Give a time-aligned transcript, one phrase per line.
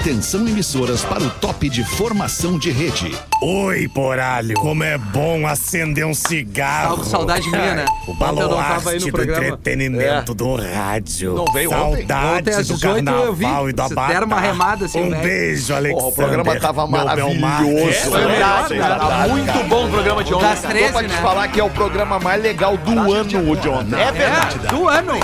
[0.00, 3.16] Atenção emissoras para o top de formação de rede.
[3.42, 4.54] Oi, poralho.
[4.54, 6.96] Como é bom acender um cigarro.
[6.96, 7.84] Salve, saudade minha, né?
[8.06, 10.34] O baluarte do entretenimento É.
[10.34, 11.34] do rádio.
[11.34, 12.06] Não veio ontem?
[12.06, 13.44] Saudades Ontem do 18 eu vi.
[13.44, 14.06] carnaval e do Abatá.
[14.08, 15.22] deram uma remada assim, Um velho.
[15.22, 16.08] beijo, Alexandre.
[16.08, 18.10] o programa tava maravilhoso.
[18.10, 18.78] Verdade, É.
[18.80, 20.42] Tá muito bom o programa de ontem.
[20.48, 20.74] Das cara.
[20.74, 21.20] 13, Tô pra te né?
[21.22, 23.98] falar que é o programa mais legal do ano, o de ontem.
[24.00, 24.60] É verdade.
[24.62, 25.20] É, do ano.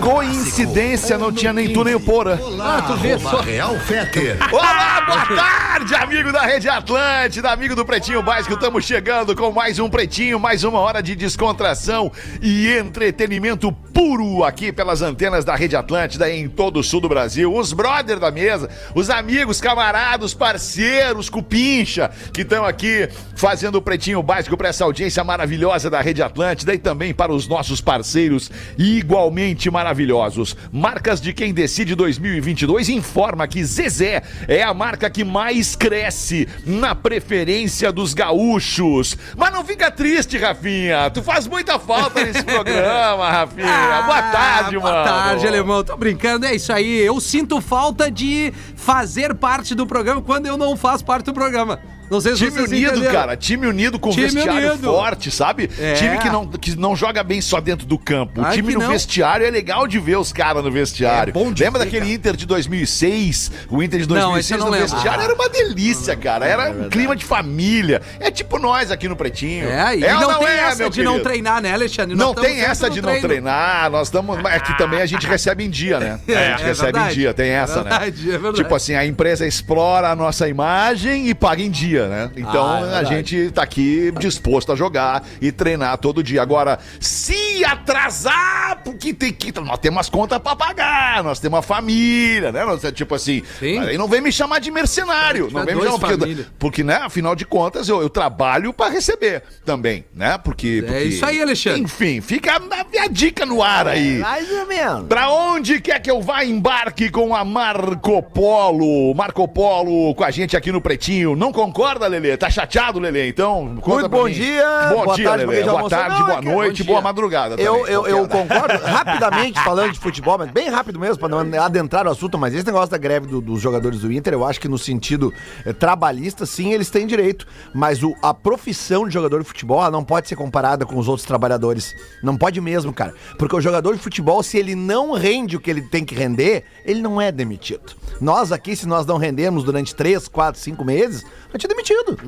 [0.00, 2.38] Coincidência, não tinha nem tu nem o Porã.
[2.60, 3.40] Ah, tu vê só.
[3.40, 4.38] Real Feter.
[4.52, 8.54] Olá, boa tarde, amigo da Rede Atlântida, amigo do Pretinho Básico.
[8.54, 12.10] Estamos chegando com mais um Pretinho, mais uma hora de descontração
[12.40, 17.54] e entretenimento puro aqui pelas antenas da Rede Atlântida em todo o sul do Brasil.
[17.54, 24.22] Os brothers da mesa, os amigos, camaradas, parceiros, cupincha, que estão aqui fazendo o Pretinho
[24.22, 29.57] Básico para essa audiência maravilhosa da Rede Atlântida e também para os nossos parceiros igualmente
[29.70, 30.56] maravilhosos.
[30.70, 36.94] Marcas de quem decide 2022 informa que Zezé é a marca que mais cresce na
[36.94, 39.16] preferência dos gaúchos.
[39.36, 41.10] Mas não fica triste, Rafinha.
[41.10, 44.02] Tu faz muita falta nesse programa, Rafinha.
[44.06, 45.04] boa tarde, Ah, boa mano.
[45.04, 45.82] Boa tarde, alemão.
[45.82, 46.98] Tô brincando, é isso aí.
[47.00, 51.80] Eu sinto falta de fazer parte do programa quando eu não faço parte do programa.
[52.10, 53.12] Não sei se Time vocês unido, entenderam.
[53.14, 53.36] cara.
[53.36, 54.84] Time unido com Time vestiário unido.
[54.90, 55.70] forte, sabe?
[55.78, 55.94] É.
[55.94, 58.40] Time que não, que não joga bem só dentro do campo.
[58.40, 58.90] O Ai, time que no não.
[58.90, 61.30] vestiário é legal de ver os caras no vestiário.
[61.30, 62.14] É bom de Lembra ver, daquele cara.
[62.14, 63.50] Inter de 2006?
[63.70, 64.88] O Inter de Não, esse 2006 eu não no lembro.
[64.88, 65.24] vestiário Ah.
[65.24, 66.46] era uma delícia, cara.
[66.46, 68.00] Era um clima de família.
[68.20, 69.68] É tipo nós aqui no Pretinho.
[69.68, 71.28] É, e ou não, tem é, essa de não querido?
[71.28, 72.16] treinar, né, Alexandre?
[72.16, 74.38] Nós Não tem essa de não treinar, nós estamos.
[74.48, 76.20] É que também a gente recebe em dia, né?
[76.26, 77.12] É, a gente é recebe verdade.
[77.12, 78.28] em dia, tem essa, É verdade, né?
[78.34, 78.56] é verdade.
[78.56, 82.30] Tipo assim, a empresa explora a nossa imagem e paga em dia, né?
[82.36, 86.42] Então Ah, é a gente tá aqui disposto a jogar e treinar todo dia.
[86.42, 89.52] Agora, se atrasar, porque tem que.
[89.60, 92.64] Nós temos as contas pra pagar, nós temos uma família, né?
[92.64, 93.78] Nós, tipo assim, Sim.
[93.78, 95.48] aí não vem me chamar de mercenário.
[95.50, 99.42] Não vem me chamar, porque, porque, né, afinal de contas, eu, eu trabalho pra receber
[99.64, 100.38] também, né?
[100.38, 100.82] Porque.
[100.84, 101.80] É porque- isso aí, Alexandre.
[101.82, 104.18] Enfim, fica a, a dica no ar aí.
[104.18, 105.06] Mais ou menos.
[105.08, 109.14] Pra onde quer que eu vá, embarque com a Marco Polo.
[109.14, 111.34] Marco Polo com a gente aqui no Pretinho.
[111.34, 112.36] Não concorda, Lelê?
[112.36, 113.28] Tá chateado, Lelê?
[113.28, 114.32] Então, conta Muito bom mim.
[114.32, 115.62] dia, Bom boa dia, tarde Lelê.
[115.64, 117.66] Boa tarde, Não, boa noite, boa madrugada também.
[117.66, 122.10] Eu, eu, concordo rapidamente falando de futebol, mas bem rápido mesmo, para não adentrar o
[122.10, 124.76] assunto, mas esse negócio da greve do- dos jogadores do Inter, eu acho que no
[124.78, 125.32] sentido
[125.64, 127.46] eh, trabalhista, sim, eles têm direito.
[127.74, 131.08] Mas o- a profissão de jogador de futebol ela não pode ser comparada com os
[131.08, 131.94] outros trabalhadores.
[132.22, 133.14] Não pode mesmo, cara.
[133.38, 136.64] Porque o jogador de futebol, se ele não rende o que ele tem que render,
[136.84, 137.94] ele não é demitido.
[138.20, 141.77] Nós aqui, se nós não rendemos durante 3, 4, 5 meses, a gente é demitido.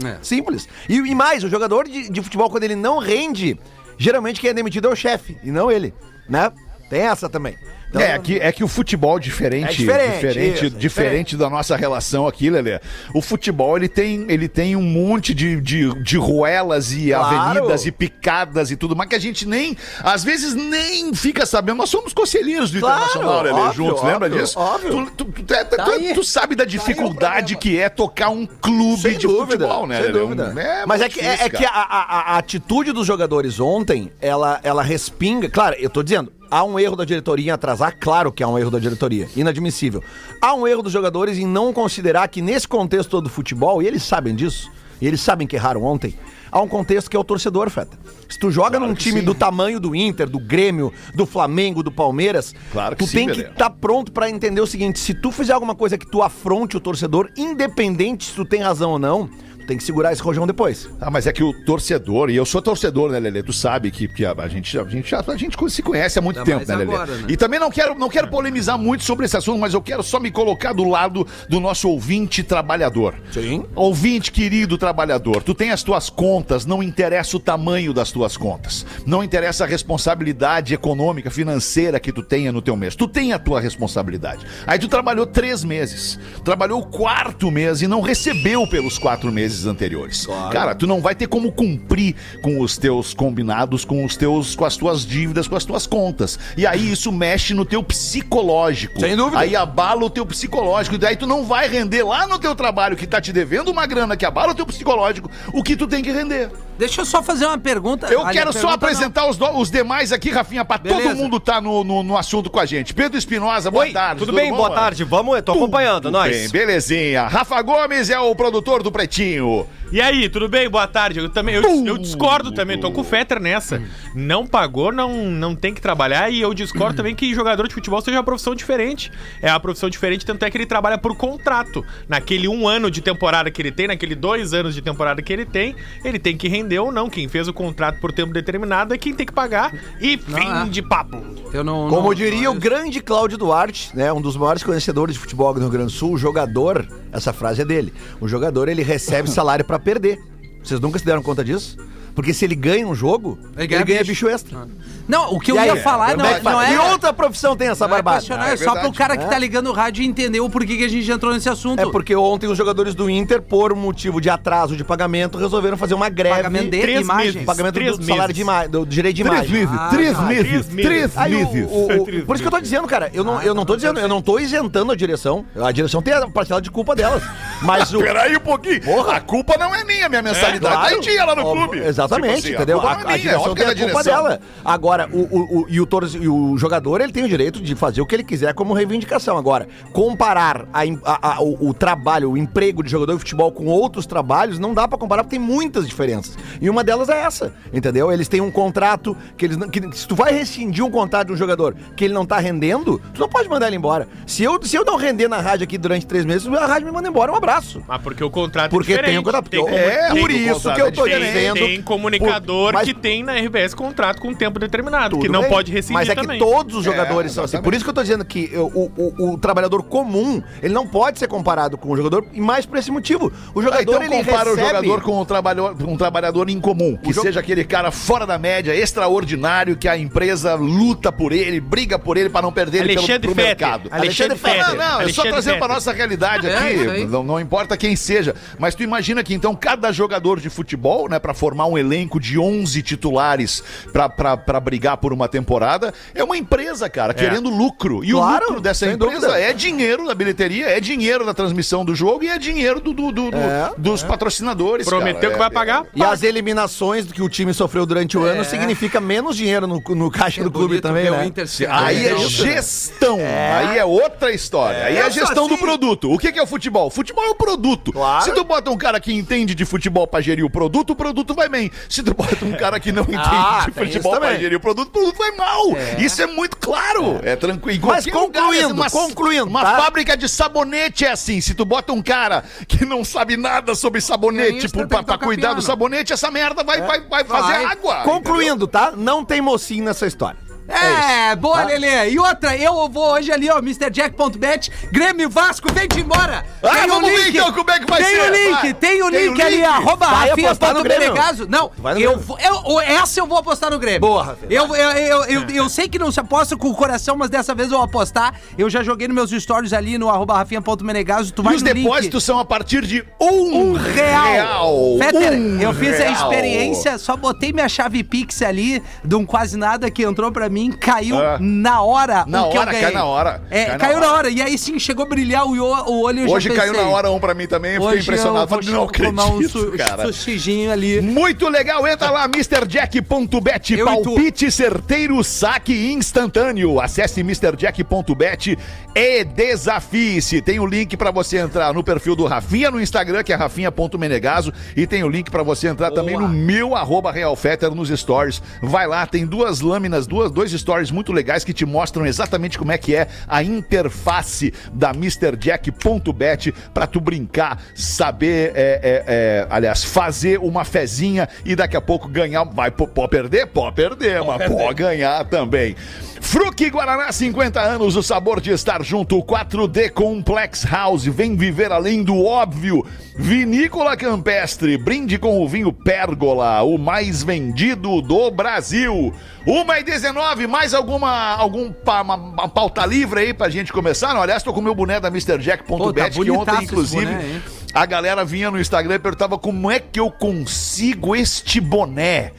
[0.05, 0.19] É.
[0.22, 0.69] Simples.
[0.88, 3.59] E, e mais, o jogador de, de futebol, quando ele não rende,
[3.99, 5.94] geralmente quem é demitido é o chefe, e não ele,
[6.28, 6.53] né?
[6.88, 7.56] Tem essa também.
[7.91, 11.51] Então, É, que, é que o futebol diferente, É diferente, diferente, isso, é diferente da
[11.51, 12.78] nossa relação aqui, Lelê.
[13.12, 17.37] O futebol ele tem, ele tem um monte de, de, de ruelas e Claro.
[17.37, 21.78] avenidas e picadas e tudo, mas que a gente nem, às vezes nem fica sabendo.
[21.78, 24.59] Nós somos conselheiros do Claro, Internacional, Lelê, óbvio, juntos, lembra óbvio, disso?
[24.59, 24.91] óbvio.
[24.91, 29.19] Tu, tu, tu, tu- tu- tu sabe da dificuldade que é tocar um clube Sem
[29.19, 30.19] de dúvida, futebol, né, sem Lelê?
[30.21, 30.55] dúvida.
[30.61, 34.12] É Mas é que, é, difícil, é que a, a- a atitude dos jogadores ontem,
[34.21, 35.49] ela, ela respinga.
[35.51, 38.59] Claro, eu tô dizendo, há um erro da diretoria em atrasar, claro que há um
[38.59, 40.03] erro da diretoria, inadmissível.
[40.41, 43.87] Há um erro dos jogadores em não considerar que nesse contexto todo do futebol, e
[43.87, 46.15] eles sabem disso, e eles sabem que erraram ontem,
[46.50, 47.99] há um contexto que é o torcedor, Feta.
[48.28, 49.25] Se tu joga num que time sim.
[49.25, 53.41] do tamanho do Inter, do Grêmio, do Flamengo, do Palmeiras, Claro tu sim, tem que
[53.41, 56.81] estar pronto pra entender o seguinte: se tu fizer alguma coisa que tu afronte o
[56.81, 59.28] torcedor, independente se tu tem razão ou não,
[59.70, 60.91] tem que segurar esse rojão depois.
[61.00, 63.41] Ah, mas é que o torcedor, e eu sou torcedor, né, Lelê?
[63.41, 66.41] Tu sabe que, que a, a gente, a, gente, a, gente se conhece há muito
[66.41, 66.92] Ainda tempo, né, Lelê?
[66.92, 67.26] agora, né?
[67.28, 70.19] E também não quero, não quero polemizar muito sobre esse assunto, mas eu quero só
[70.19, 73.14] me colocar do lado do nosso ouvinte trabalhador.
[73.30, 73.64] Sim.
[73.76, 78.84] Ouvinte querido trabalhador, tu tem as tuas contas, não interessa o tamanho das tuas contas.
[79.06, 82.97] Não interessa a responsabilidade econômica, financeira que tu tenha no teu mês.
[82.97, 84.45] Tu tem a tua responsabilidade.
[84.66, 89.59] Aí tu trabalhou três meses, trabalhou o quarto mês e não recebeu pelos quatro meses
[89.66, 90.27] anteriores.
[90.51, 94.65] Cara, tu não vai ter como cumprir com os teus combinados, com os teus, com
[94.65, 96.39] as tuas dívidas, com as tuas contas.
[96.57, 99.01] E aí isso mexe no teu psicológico.
[99.01, 99.39] Sem dúvida.
[99.39, 100.97] Aí abala o teu psicológico.
[100.97, 103.86] E daí tu não vai render lá no teu trabalho que tá te devendo uma
[103.86, 106.51] grana que abala o teu psicológico, o que tu tem que render.
[106.80, 108.06] Deixa eu só fazer uma pergunta.
[108.09, 111.15] Eu Olha, quero só pergunta apresentar os, do- os demais aqui, Rafinha, pra todo Beleza.
[111.15, 112.94] mundo tá no, no, no assunto com a gente.
[112.94, 114.21] Pedro Espinosa, boa Oi, tarde.
[114.21, 114.50] tudo bem?
[114.50, 114.80] bom, Boa mano?
[114.80, 115.04] tarde.
[115.04, 116.34] Vamos, eu tô acompanhando, Tudo nós.
[116.34, 117.28] bem, belezinha.
[117.28, 119.66] Rafa Gomes é o produtor do Pretinho.
[119.92, 120.68] E aí, tudo bem?
[120.71, 121.18] Boa tarde.
[121.18, 123.83] Eu também eu, eu discordo também, tô com o Fetter nessa.
[124.15, 128.00] Não pagou, não, não tem que trabalhar e eu discordo também que jogador de futebol
[128.00, 129.10] seja uma profissão diferente.
[129.42, 131.84] É uma profissão diferente, tanto é que ele trabalha por contrato.
[132.09, 135.44] Naquele um ano de temporada que ele tem, naquele dois anos de temporada que ele
[135.44, 135.74] tem,
[136.04, 137.09] ele tem que render ou não.
[137.11, 139.72] Quem fez o contrato por tempo determinado é quem tem que pagar.
[140.01, 140.69] E fim é.
[140.69, 141.22] de papo.
[141.53, 141.89] Eu não.
[141.89, 145.53] Como não- diria não- o grande Cláudio Duarte, né, um dos maiores conhecedores de futebol
[145.53, 147.93] do Rio Grande do Sul, o jogador, essa frase é dele.
[148.21, 150.19] O jogador ele recebe salário pra perder.
[150.63, 151.77] Vocês nunca se deram conta disso?
[152.15, 154.10] Porque se ele ganha um jogo, Ele ele ganha ganha, bicho.
[154.27, 154.68] bicho extra.
[155.09, 155.66] Não, o que eu aí?
[155.68, 156.72] ia falar não, Verdade, não é.
[156.74, 158.24] E outra profissão tem essa é barbada.
[158.39, 159.30] Ah, é é só pro cara que né?
[159.30, 161.80] tá ligando o rádio entender o porquê que a gente entrou nesse assunto.
[161.80, 165.95] É porque ontem os jogadores do Inter, por motivo de atraso de pagamento, resolveram fazer
[165.95, 166.36] uma greve.
[166.36, 167.24] Pagamento de Três imagem.
[167.33, 167.45] meses.
[167.45, 168.34] pagamento Três do salário meses.
[168.36, 169.68] de imagem, do direito de imagem.
[169.72, 170.22] Ah, três tá.
[170.22, 171.68] meses, Três três Aí, o- meses.
[171.71, 171.86] o-
[172.21, 174.09] o- por isso que eu tô dizendo, cara, eu não, eu não tô dizendo, eu
[174.09, 175.45] não tô isentando a direção.
[175.60, 177.22] A direção tem a parcela de culpa delas.
[177.62, 177.98] Mas o.
[178.03, 178.80] Peraí um pouquinho.
[178.83, 179.16] Porra.
[179.16, 180.89] A culpa não é minha, minha mensalidade Claro.
[180.91, 181.78] tá em dia lá no clube.
[181.78, 182.80] Exatamente, Tipo assim, entendeu?
[182.80, 184.02] culpa A, não é a é direção tem a é culpa direção.
[184.24, 184.41] dela.
[184.64, 187.74] Agora, o, o, o- e, o tor- e o jogador, ele tem o direito de
[187.74, 189.36] fazer o que ele quiser como reivindicação.
[189.36, 193.66] Agora, comparar a a- a- o, o trabalho, o emprego de jogador de futebol com
[193.66, 196.36] outros trabalhos, não dá pra comparar porque tem muitas diferenças.
[196.60, 198.10] E uma delas é essa, entendeu?
[198.10, 201.32] Eles têm um contrato que eles não- que, se tu vai rescindir um contrato de
[201.34, 204.08] um jogador que ele não tá rendendo, tu não pode mandar ele embora.
[204.26, 206.92] Se eu, se eu não render na rádio aqui durante três meses, a rádio me
[206.92, 207.30] manda embora.
[207.32, 207.82] Um abraço.
[207.86, 209.10] Mas porque o contrato Porque é diferente.
[209.12, 209.50] tem o contrato.
[209.50, 211.82] Tem, porque É, por tem isso contrato que eu é tô dizendo.
[211.95, 215.95] Comunicador mas- que tem na RBS contrato com tempo determinado, que não bem, pode rescindir
[215.95, 216.39] Mas é também.
[216.39, 217.60] que todos os É, jogadores são assim.
[217.60, 221.19] Por isso que eu tô dizendo que o, o- o trabalhador comum, ele não pode
[221.19, 223.33] ser comparado com o jogador, e mais por esse motivo.
[223.54, 224.63] O Ah, jogador, então ele compara recebe...
[224.63, 228.39] o jogador com o trabalhador, um trabalhador incomum, que jo- seja aquele cara fora da
[228.39, 232.93] média, extraordinário, que a empresa luta por ele, briga por ele pra não perder ele
[232.97, 233.66] Alexandre pelo, pro Fetter.
[233.69, 233.89] mercado.
[233.91, 234.66] Alexandre Não, Fetter.
[234.69, 235.75] Não, não, é só Alexandre trazendo pra Fetter.
[235.75, 237.07] nossa realidade É, aqui, aí.
[237.07, 241.19] não, não importa quem seja, mas tu imagina que então cada jogador de futebol, né,
[241.19, 243.62] pra formar um elenco de 11 titulares
[243.92, 248.04] pra brigar por uma temporada, é uma empresa, cara, querendo lucro.
[248.04, 249.41] E Claro, o lucro dessa empresa dúvida.
[249.41, 253.10] é dinheiro da bilheteria, é dinheiro da transmissão do jogo e é dinheiro do, do-
[253.12, 254.86] do- do- É, dos patrocinadores.
[254.86, 255.28] Prometeu cara.
[255.30, 255.86] que É- vai pagar?
[255.94, 258.33] E as eliminações que o time sofreu durante o É.
[258.33, 261.26] ano significa menos dinheiro no, no caixa do clube também, né?
[261.26, 262.28] Inter se Aí é arrependendo.
[262.30, 264.85] gestão, aí é outra história.
[264.85, 265.62] Aí é a gestão do assim.
[265.62, 266.12] produto.
[266.12, 266.90] O que que é o futebol?
[266.90, 267.92] Futebol é o produto.
[267.92, 268.25] Claro.
[268.25, 271.35] Se tu bota um cara que entende de futebol pra gerir o produto, o produto
[271.35, 271.70] vai bem.
[271.88, 274.88] Se tu bota um cara que não entende Ah, de futebol pra gerir o produto,
[274.88, 275.64] o produto vai mal.
[275.99, 277.21] Isso é muito claro.
[277.23, 277.85] É, tranquilo.
[277.85, 279.76] Em Mas qualquer lugar, concluindo, uma- concluindo, Uma tá?
[279.83, 281.40] fábrica de sabonete é assim.
[281.40, 285.49] Se tu bota um cara que não sabe nada sobre sabonete, tipo, pra, pra cuidar
[285.49, 285.62] do piano.
[285.62, 287.64] sabonete, essa merda vai, vai, vai fazer Vai.
[287.64, 288.02] água.
[288.02, 288.93] Concluindo, tá?
[288.97, 290.38] Não tem mocinho nessa história.
[290.71, 292.11] É, boa, Lelê.
[292.11, 296.45] E outra, eu vou hoje ali, ó, MrJack.bet, Grêmio e Vasco, vem de embora.
[296.62, 298.75] Ah, tem vamos ver então como é que vai tem ser, o link, vai.
[298.75, 299.64] tem o Tem o link ali, link?
[299.64, 301.47] arroba rafinha.menegaso.
[301.49, 304.00] Não, eu, vou- eu, essa eu vou apostar no Grêmio.
[304.00, 304.47] Boa, Rafinha.
[304.50, 307.55] Eu, eu, eu, eu, eu sei que não se aposta com o coração, mas dessa
[307.55, 308.35] vez eu vou apostar.
[308.59, 311.33] Eu já joguei nos meus stories ali no arroba rafinha.menegaso.
[311.33, 311.83] Tu E vai os no link.
[311.85, 314.97] depósitos são a partir de um, Um real.
[314.99, 316.12] Fetter, Um eu fiz a real.
[316.12, 320.60] experiência, só botei minha chave Pix ali, de um quase nada que entrou pra mim,
[320.68, 321.38] caiu Ah.
[321.40, 322.83] na hora Na o que hora, eu ganhei.
[322.87, 323.42] cai na hora.
[323.50, 324.16] É, Cai caiu na hora.
[324.16, 324.30] hora.
[324.30, 327.21] E aí sim, chegou a brilhar o, o olho Hoje caiu pensei, na hora um
[327.21, 328.40] pra mim também, eu fiquei impressionado.
[328.54, 330.07] eu vou não tomar um acredito, su cara.
[330.07, 331.00] sushijinho ali.
[331.00, 336.81] Muito legal, entra lá, MrJack.bet, palpite certeiro, saque instantâneo.
[336.81, 338.59] Acesse MrJack.bet
[338.95, 340.40] e desafie-se.
[340.43, 344.52] Tem o link pra você entrar no perfil do Rafinha no Instagram, que é rafinha.menegaso,
[344.76, 348.43] e tem o link pra você entrar também no meu arroba realfetter nos stories.
[348.62, 352.73] Vai lá, tem duas lâminas, duas, dois stories muito legais que te mostram exatamente como
[352.73, 359.85] é que é a interface da MrJack.bet pra tu brincar, saber, é, é, é, aliás,
[359.85, 362.45] fazer uma fezinha e daqui a pouco ganhar.
[362.45, 363.47] Vai, pô- pode perder?
[363.47, 365.75] Pode perder, mas pode ganhar também.
[366.21, 369.21] Fruque Guaraná, 50 anos, o sabor de estar junto.
[369.23, 372.85] 4D Complex House, vem viver além do óbvio.
[373.16, 379.12] Vinícola Campestre, brinde com o vinho Pérgola, o mais vendido do Brasil.
[379.47, 384.14] 1 e 19, mais alguma algum pa, uma, uma pauta livre aí pra gente começar?
[384.14, 387.40] Não, aliás, tô com o meu boné da MrJack.bet, tá que ontem, inclusive, boné,
[387.75, 392.32] a galera vinha no Instagram e perguntava como é que eu consigo este boné.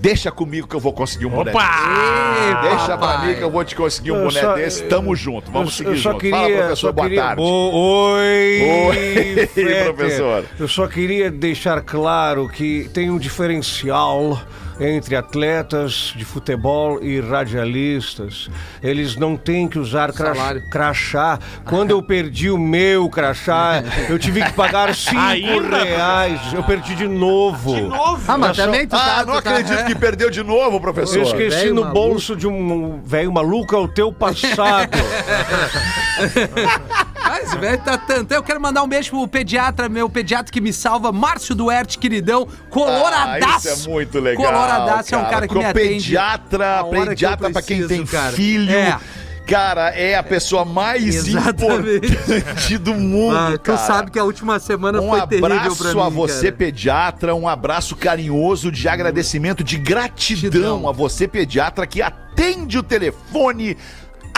[0.00, 1.56] Deixa comigo que eu vou conseguir um boné desse.
[1.56, 2.60] Opa!
[2.68, 4.84] Deixa pra mim que eu vou te conseguir um Eu boné só- desse.
[4.84, 5.50] Tamo junto.
[5.50, 6.20] Vamos eu, seguir eu só junto.
[6.20, 6.76] queria, Fala, professor.
[6.76, 7.42] só Boa queria- tarde.
[7.42, 8.62] Oi,
[9.56, 10.44] Oi, professor.
[10.56, 14.40] Eu só queria deixar claro que tem um diferencial
[14.80, 18.48] entre atletas de futebol e radialistas.
[18.82, 21.38] Eles não têm que usar cra- crachá.
[21.64, 25.82] Quando eu perdi o meu crachá, eu tive que pagar cinco Ainda?
[25.82, 26.40] reais.
[26.52, 27.74] Eu perdi de novo.
[27.74, 28.22] De novo?
[28.28, 29.18] Ah, mas também tu tá...
[29.20, 31.18] Ah, não tu tá- acredito que perdeu de novo, professor.
[31.18, 32.00] Eu esqueci Velho no maluco.
[32.00, 34.96] bolso de um velho maluco, é o teu passado.
[37.28, 38.32] Mas, velho, tá tanto.
[38.32, 42.46] Eu quero mandar um beijo pro pediatra, meu pediatra que me salva, Márcio Duerte, queridão,
[42.70, 43.68] coloradaço.
[43.68, 44.44] Ah, isso é muito legal.
[44.44, 45.88] Coloradaço é um cara que me Com atende.
[46.04, 48.32] Pediatra, pediatra pra quem tem cara.
[48.32, 48.72] filho.
[48.72, 48.98] É.
[49.46, 52.06] Cara, é a pessoa mais Exatamente.
[52.12, 53.78] importante do mundo, Ah, tu cara.
[53.78, 56.56] sabe que a última semana Um foi terrível abraço pra mim, a você, cara.
[56.56, 60.86] pediatra, um abraço carinhoso de agradecimento, de gratidão Gratidão.
[60.88, 63.74] a você, pediatra, que atende o telefone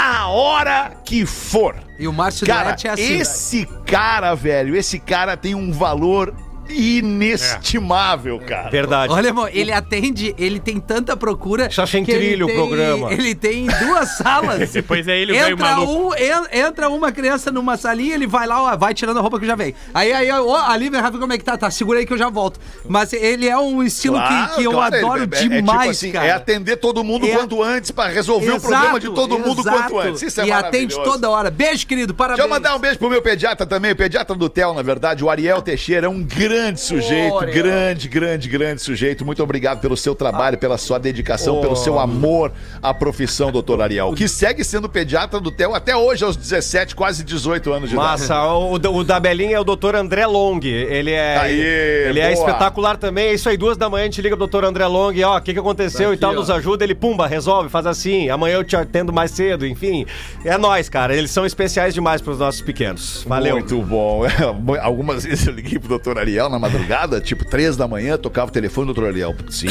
[0.01, 1.77] a hora que for.
[1.99, 3.19] E o Márcio Cara, Duarte é assim.
[3.19, 6.35] esse cara, velho, esse cara tem um valor
[6.71, 8.71] inestimável, cara.
[8.71, 9.13] Verdade.
[9.13, 11.71] Olha, irmão, ele atende, ele tem tanta procura.
[11.71, 13.13] Só sem que ele trilho o tem- programa.
[13.13, 14.71] Ele tem duas salas.
[14.71, 15.93] Depois é ele, o velho entra, maluco.
[15.93, 19.39] um, en- entra uma criança numa salinha, ele vai lá, ó, vai tirando a roupa
[19.39, 19.75] que já vem.
[19.95, 21.57] Aí, aí, ó, a Lívia Rafa, como é que tá?
[21.57, 22.59] Tá, segura aí que eu já volto.
[22.89, 25.81] Mas ele é um estilo Claro, que, que eu claro, adoro é- é- é demais,
[25.81, 26.27] tipo assim, cara.
[26.27, 29.91] É atender todo mundo É- quanto antes pra resolver o problema de todo mundo exato.
[29.93, 30.23] quanto antes.
[30.23, 31.03] Isso é E atende maravilhoso.
[31.03, 31.51] toda hora.
[31.51, 32.39] Beijo, querido, parabéns.
[32.39, 35.25] Deixa eu mandar um beijo pro meu pediatra também, o pediatra do TEL, na verdade,
[35.25, 39.25] o Ariel Teixeira, é um grande sujeito, grande, grande, grande sujeito.
[39.25, 42.53] Muito obrigado pelo seu trabalho, pela sua dedicação, pelo seu amor
[42.83, 47.25] à profissão, doutor Ariel, que segue sendo pediatra do TEL até hoje, aos 17, quase
[47.25, 48.21] 18 anos de idade.
[48.21, 50.61] Massa, o, o da Belinha é o doutor André Long.
[50.63, 51.37] Ele é.
[51.37, 52.47] Aê, ele é boa.
[52.47, 53.29] espetacular também.
[53.29, 55.41] É isso aí, duas da manhã a gente liga pro doutor André Long, ó, o
[55.41, 56.35] que, que aconteceu e tal, ó.
[56.35, 56.85] nos ajuda.
[56.85, 58.29] Ele, pumba, resolve, faz assim.
[58.29, 60.05] Amanhã eu te atendo mais cedo, enfim.
[60.45, 61.15] É nóis, cara.
[61.15, 63.25] Eles são especiais demais pros nossos pequenos.
[63.27, 63.57] Valeu.
[63.57, 64.23] Muito bom.
[64.83, 68.53] Algumas vezes eu liguei pro doutor Ariel na madrugada, tipo três da manhã, tocava o
[68.53, 69.35] telefone do doutor Ariel.
[69.49, 69.69] Sim.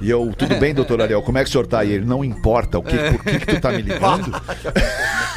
[0.00, 1.84] E eu, tudo bem, doutor Ariel, como é que o senhor tá?
[1.84, 4.30] E ele, não importa, o que, por que, que tu tá me ligando?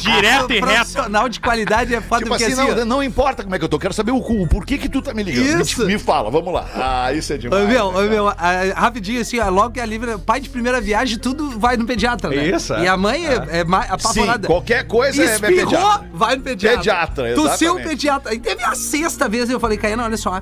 [0.00, 0.66] Direto e reto.
[0.66, 3.58] Profissional de qualidade é foda Tipo porque assim, assim, não, ó, não importa como é
[3.58, 5.62] que eu tô, quero saber o, o porquê que tu tá me ligando.
[5.62, 5.80] Isso.
[5.80, 6.68] Me, me fala, vamos lá.
[6.74, 7.64] Ah, isso é demais.
[7.64, 10.48] Ô, meu, né, ô, meu, ah, rapidinho assim, ó, logo que a Lívia, pai de
[10.48, 12.46] primeira viagem, tudo vai no pediatra, né?
[12.48, 12.84] Isso, é.
[12.84, 14.46] E a mãe é, é mais Sim, apavorada.
[14.46, 16.08] qualquer coisa é Espirrou, pediatra.
[16.12, 16.78] vai no pediatra.
[16.78, 17.88] Pediatra, Tossiu o exatamente.
[17.88, 18.34] pediatra.
[18.34, 20.40] E teve a sexta vez, eu falei, Caiana, olha só,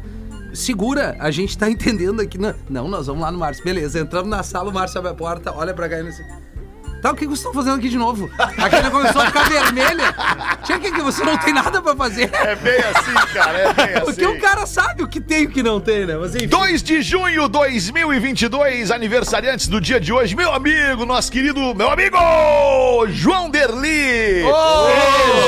[0.53, 2.39] segura, a gente tá entendendo aqui.
[2.39, 3.65] Não, não nós vamos lá no Márcio.
[3.65, 6.23] Beleza, entramos na sala, o Márcio abre a porta, olha pra Caiana assim...
[7.05, 8.31] Tá, o que vocês estão fazendo aqui de novo?
[8.39, 10.15] A Caiana começou a ficar vermelha.
[10.65, 12.31] Tinha que que você não tem nada pra fazer.
[12.33, 14.05] É bem assim, cara, é bem assim.
[14.07, 16.17] Porque o cara sabe o que tem e o que não tem, né?
[16.17, 16.47] Mas enfim.
[16.49, 22.17] 2 de junho 2022, aniversariantes do dia de hoje, meu amigo, nosso querido, meu amigo
[23.09, 24.41] João Derli,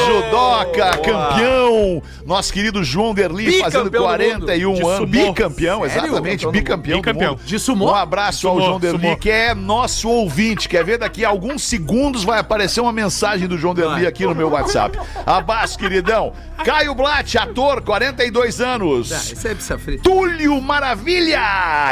[0.07, 6.07] judoca, campeão, nosso querido João Derli fazendo Bicampeão do 41 De anos, bicampeão, Sério?
[6.09, 7.31] exatamente, bicampeão, do Bicampeão.
[7.33, 7.43] mundo.
[7.45, 7.91] De sumô?
[7.91, 9.17] Um abraço ao Sumô, João Derli, sumô.
[9.17, 13.57] que é nosso ouvinte, quer ver daqui a alguns segundos vai aparecer uma mensagem do
[13.57, 14.99] João Derli aqui no meu WhatsApp.
[15.25, 16.33] Abraço, queridão.
[16.65, 19.13] Caio Blatt, ator, 42 anos.
[19.13, 20.03] Ah, isso pizza frita.
[20.03, 21.41] Túlio Maravilha,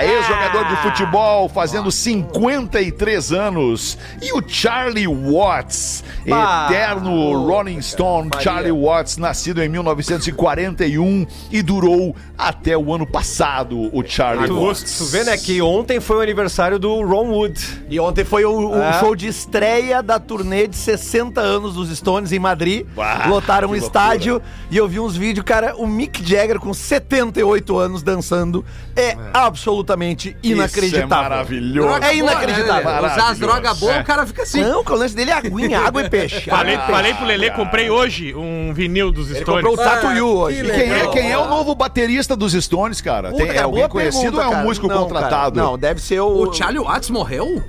[0.03, 3.99] ex-jogador de futebol, fazendo 53 anos.
[4.23, 9.69] E o Charlie Watts, eterno Rolling Stone, Charlie Watts, nascido em
[10.33, 14.99] 1941 e durou até o ano passado, o Charlie Tu, Watts.
[14.99, 17.85] tu vê, né, que ontem foi o aniversário do Ron Wood.
[17.89, 18.99] E ontem foi o, o É.
[19.01, 22.87] show de estreia da turnê de 60 anos dos Stones em Madrid.
[22.95, 24.41] Bah, Lotaram um que estádio
[24.71, 28.65] e eu vi uns vídeos, cara, o Mick Jagger com 78 anos dançando
[28.97, 31.07] é, absolutamente inacreditável.
[31.07, 31.89] Isso é maravilhoso.
[31.89, 32.83] Droga É inacreditável.
[32.85, 33.13] boa, né?
[33.13, 34.01] Usar as drogas boas, É.
[34.01, 34.61] o cara fica assim.
[34.63, 36.41] Não, que o lance dele é aguinha, água e peixe.
[36.51, 39.63] Falei, falei pro Lelê, comprei hoje um vinil dos Ele Stones.
[39.65, 40.63] comprou o Tattoo You hoje.
[40.63, 43.31] que E quem é, quem é o novo baterista dos Stones, cara?
[43.31, 44.65] Puta, Tem, é cara, alguém boa conhecido pergunta, ou é um cara.
[44.65, 45.57] músico Não, contratado?
[45.57, 46.49] cara, não, deve ser o...
[46.49, 47.63] O Charlie Watts morreu?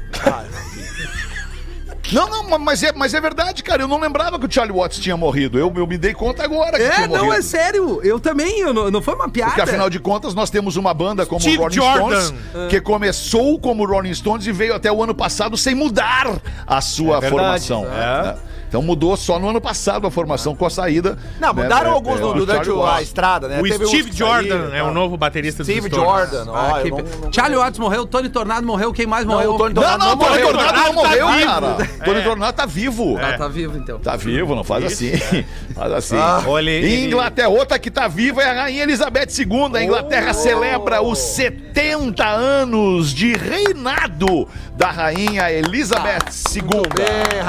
[2.11, 3.81] Não, não, mas é, mas é verdade, cara.
[3.81, 5.57] Eu não lembrava que o Charlie Watts tinha morrido.
[5.57, 7.33] Eu, eu me dei conta agora que É, tinha não, morrido.
[7.33, 7.99] é sério.
[8.03, 9.49] Eu também, eu não, não foi uma piada.
[9.51, 12.21] Porque afinal de contas nós temos uma banda como Steve Rolling Jordan.
[12.21, 12.33] Stones
[12.69, 16.31] que começou como Rolling Stones e veio até o ano passado sem mudar
[16.67, 17.85] a sua É verdade, formação.
[17.85, 18.23] é.
[18.23, 18.35] né?
[18.75, 21.17] Então mudou só no ano passado a formação com a saída.
[21.39, 23.61] Não, né, mudaram é, alguns é, durante o- a estrada, né?
[23.61, 25.89] O Teve Steve Jordan saíram, é o novo baterista dos Steve.
[25.89, 26.45] Jordan.
[26.53, 29.53] Ah, ó, não- não- Charlie Watts morreu, Tony Tornado morreu, quem mais morreu?
[29.55, 30.47] o Tony Não, Tornado não, o Tony morreu.
[30.47, 31.89] Tornado não Tornado tá morreu, cara.
[32.03, 33.17] Tony Tornado tá vivo.
[33.17, 33.99] Ah, tá vivo então.
[33.99, 35.11] Tá vivo, não faz assim.
[35.73, 36.17] Faz assim.
[36.47, 39.71] Olha, ele- Inglaterra, outra que tá viva é a Rainha Elizabeth II.
[39.77, 46.63] A Inglaterra celebra os 70 anos de reinado da Rainha Elizabeth II.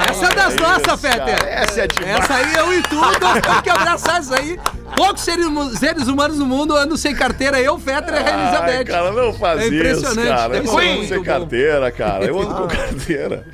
[0.09, 1.47] Essa é das nossas, Essa, Fetter.
[1.49, 2.19] essa é demais.
[2.19, 4.59] Essa aí eu e tu, nós temos que abraçar isso aí.
[4.95, 7.59] Poucos seres, humanos no mundo andam sem carteira.
[7.59, 8.85] Eu, Fetter e a Elizabeth.
[8.85, 10.43] cara, não faz É isso, impressionante, cara.
[10.43, 12.25] Eu deve não ser ando sem carteira, cara.
[12.25, 13.45] Eu ando com carteira.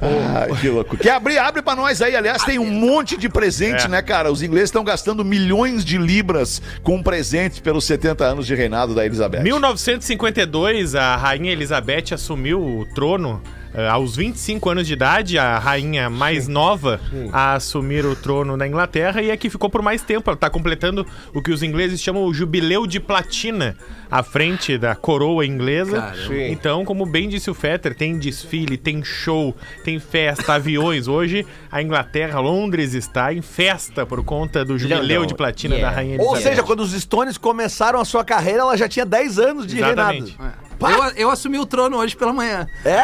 [0.00, 0.96] Ai, que louco.
[0.96, 1.38] Quer abrir?
[1.38, 2.14] Abre pra nós aí.
[2.14, 3.88] Aliás, tem um monte de presente, É.
[3.88, 4.30] né, cara?
[4.30, 9.04] Os ingleses estão gastando milhões de libras com presentes pelos 70 anos de reinado da
[9.04, 9.42] Elizabeth.
[9.42, 13.42] 1952, a rainha Elizabeth assumiu o trono.
[13.74, 17.00] Eh, aos 25 anos de idade, a rainha mais nova
[17.32, 20.28] a assumir o trono na Inglaterra e é que ficou por mais tempo.
[20.30, 23.76] Ela está completando o que os ingleses chamam o jubileu de platina
[24.10, 26.00] à frente da coroa inglesa.
[26.00, 26.34] Caramba.
[26.48, 31.08] Então, como bem disse o Fetter, tem desfile, tem show, tem festa, aviões.
[31.08, 36.16] Hoje, a Inglaterra, Londres, está em festa por conta do jubileu de platina da rainha
[36.20, 36.42] Ou Elizabeth.
[36.42, 40.36] seja, quando os Stones começaram a sua carreira, ela já tinha 10 anos de Exatamente.
[40.36, 40.67] reinado.
[40.80, 42.68] Eu, eu assumi o trono hoje pela manhã.
[42.84, 43.02] É?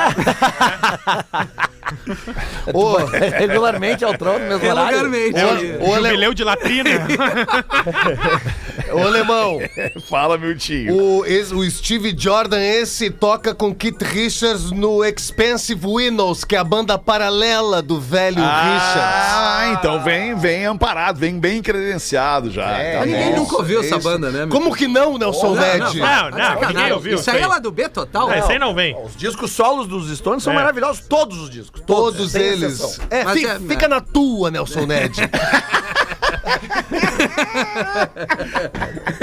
[3.39, 5.03] Regularmente ao trono, mesmo horário.
[5.11, 5.39] Regularmente.
[5.39, 5.45] É
[5.85, 6.91] o Ô, Ale- jubileu de latrina.
[8.93, 9.59] Ô, alemão,
[10.09, 10.95] Fala, meu tio.
[10.95, 16.59] o, esse- o Steve Jordan, esse toca com Keith Richards no Expensive Windows, que é
[16.59, 19.03] a banda paralela do velho Richards.
[19.03, 22.71] Ah, então vem, vem amparado, vem bem credenciado já.
[22.79, 23.37] É, Tá Ninguém bom.
[23.41, 24.09] nunca ouviu essa Isso.
[24.09, 24.39] banda, né?
[24.41, 24.49] meu?
[24.49, 25.99] Como que não, Nelson Ned?
[25.99, 27.17] Não, não, ninguém ouviu.
[27.19, 28.29] Isso aí é lá do B total?
[28.29, 28.97] Não, Esse aí não vem.
[29.05, 30.57] Os discos solos dos Stones são É.
[30.57, 31.74] maravilhosos, todos os discos.
[31.87, 32.99] Todos sem eles.
[33.11, 35.17] É, é- fica na tua, Nelson Ned.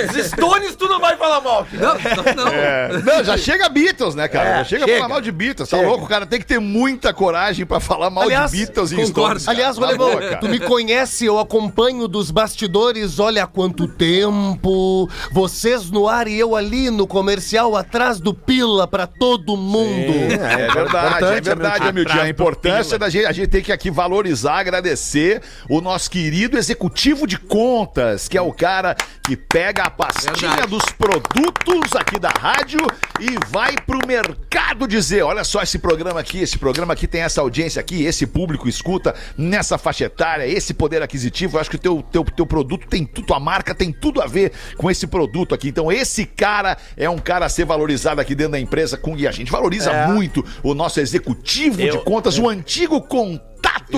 [0.09, 1.67] Os Stones tu não vai falar mal.
[1.71, 2.51] Não, não, não.
[2.51, 3.01] É.
[3.03, 4.49] Não, já chega Beatles, né, cara?
[4.49, 4.97] É, já chega, a chega.
[4.99, 5.69] falar mal de Beatles.
[5.69, 5.89] Tá Chega.
[5.89, 6.05] louco?
[6.05, 9.39] O cara tem que ter muita coragem pra falar mal Aliás, de Beatles e concordo.
[9.39, 9.47] Stones.
[9.47, 9.87] Aliás, cara.
[9.89, 10.37] alemão, boa, cara.
[10.37, 15.09] tu me conhece, eu acompanho dos bastidores, olha há quanto tempo.
[15.31, 20.11] Vocês no ar e eu ali no comercial, atrás do pila pra todo mundo.
[20.41, 22.11] É verdade, é verdade, Hamilton.
[22.11, 22.19] Hamilton.
[22.19, 27.10] A importância da gente, a gente tem que aqui valorizar, agradecer o nosso querido executivo
[27.27, 30.67] de contas, que é o cara que pega a pastinha Verdade.
[30.67, 32.79] dos produtos aqui da rádio
[33.19, 37.41] e vai pro mercado dizer: olha só esse programa aqui, esse programa aqui tem essa
[37.41, 41.57] audiência aqui, esse público escuta nessa faixa etária, esse poder aquisitivo.
[41.57, 44.27] Eu acho que o teu, teu, teu produto tem tudo, a marca tem tudo a
[44.27, 45.69] ver com esse produto aqui.
[45.69, 49.27] Então, esse cara é um cara a ser valorizado aqui dentro da empresa com e
[49.27, 50.07] a gente valoriza É.
[50.07, 53.50] muito o nosso executivo de contas, o antigo contato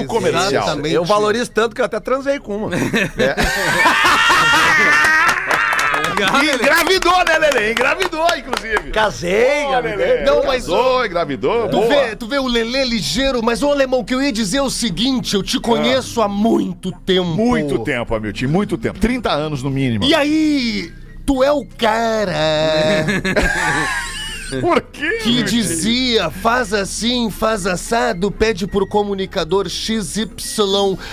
[0.08, 0.63] comercial.
[0.63, 0.95] Exatamente.
[0.95, 2.76] Eu valorizo tanto que eu até transei com uma.
[2.76, 2.80] E
[6.56, 7.71] engravidou, né, Lelê?
[7.71, 8.91] Engravidou, inclusive.
[8.91, 9.97] Casei, garoto.
[9.97, 10.23] Lelê.
[10.23, 11.67] Não, mas- Casou, engravidou.
[11.69, 11.88] Tu boa.
[11.88, 14.62] vê, tu vê o Lelê ligeiro, mas ô alemão, o que eu ia dizer é
[14.62, 17.26] o seguinte: eu te conheço há muito tempo.
[17.26, 18.99] Muito tempo, Hamilton, muito tempo.
[18.99, 20.04] 30 anos no mínimo.
[20.06, 20.91] E aí,
[21.26, 22.34] tu é o cara
[24.62, 25.20] Por quê?
[25.24, 30.28] que dizia: faz assim, faz assado, pede pro comunicador XY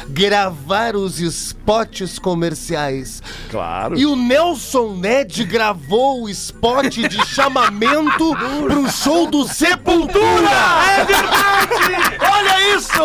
[0.08, 3.22] gravar os spots comerciais.
[3.50, 3.98] Claro.
[3.98, 8.34] E o Nelson Ned gravou o spot de chamamento
[8.66, 10.50] pro show do Sepultura!
[10.98, 12.16] É verdade!
[12.20, 13.02] Olha isso!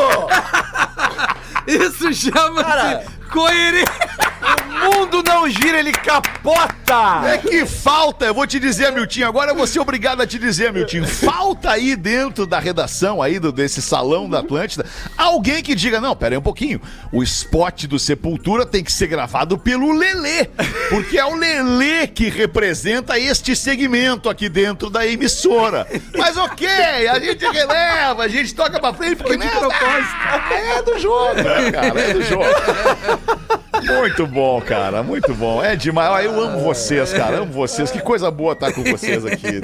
[1.68, 3.86] Isso chama-se coerência.
[4.86, 7.28] O mundo não gira, ele capota!
[7.28, 10.38] É que falta, eu vou te dizer, Miltinho, agora eu vou ser obrigado a te
[10.38, 14.86] dizer, Miltinho, falta aí dentro da redação aí do, desse salão da Atlântida,
[15.18, 16.80] alguém que diga, não, pera aí um pouquinho,
[17.12, 20.46] o spot do Sepultura tem que ser gravado pelo Lelê,
[20.90, 25.88] porque é o Lelê que representa este segmento aqui dentro da emissora.
[26.16, 26.68] Mas ok,
[27.08, 29.50] a gente releva, a gente toca pra frente, porque né,
[30.78, 32.46] é do jogo, né, cara, é do jogo.
[33.84, 35.64] Muito bom, cara, muito bom.
[35.64, 36.10] É demais.
[36.12, 37.38] Ah, Eu amo vocês, cara.
[37.40, 37.92] Amo vocês.
[37.92, 39.62] Que coisa boa estar com vocês aqui.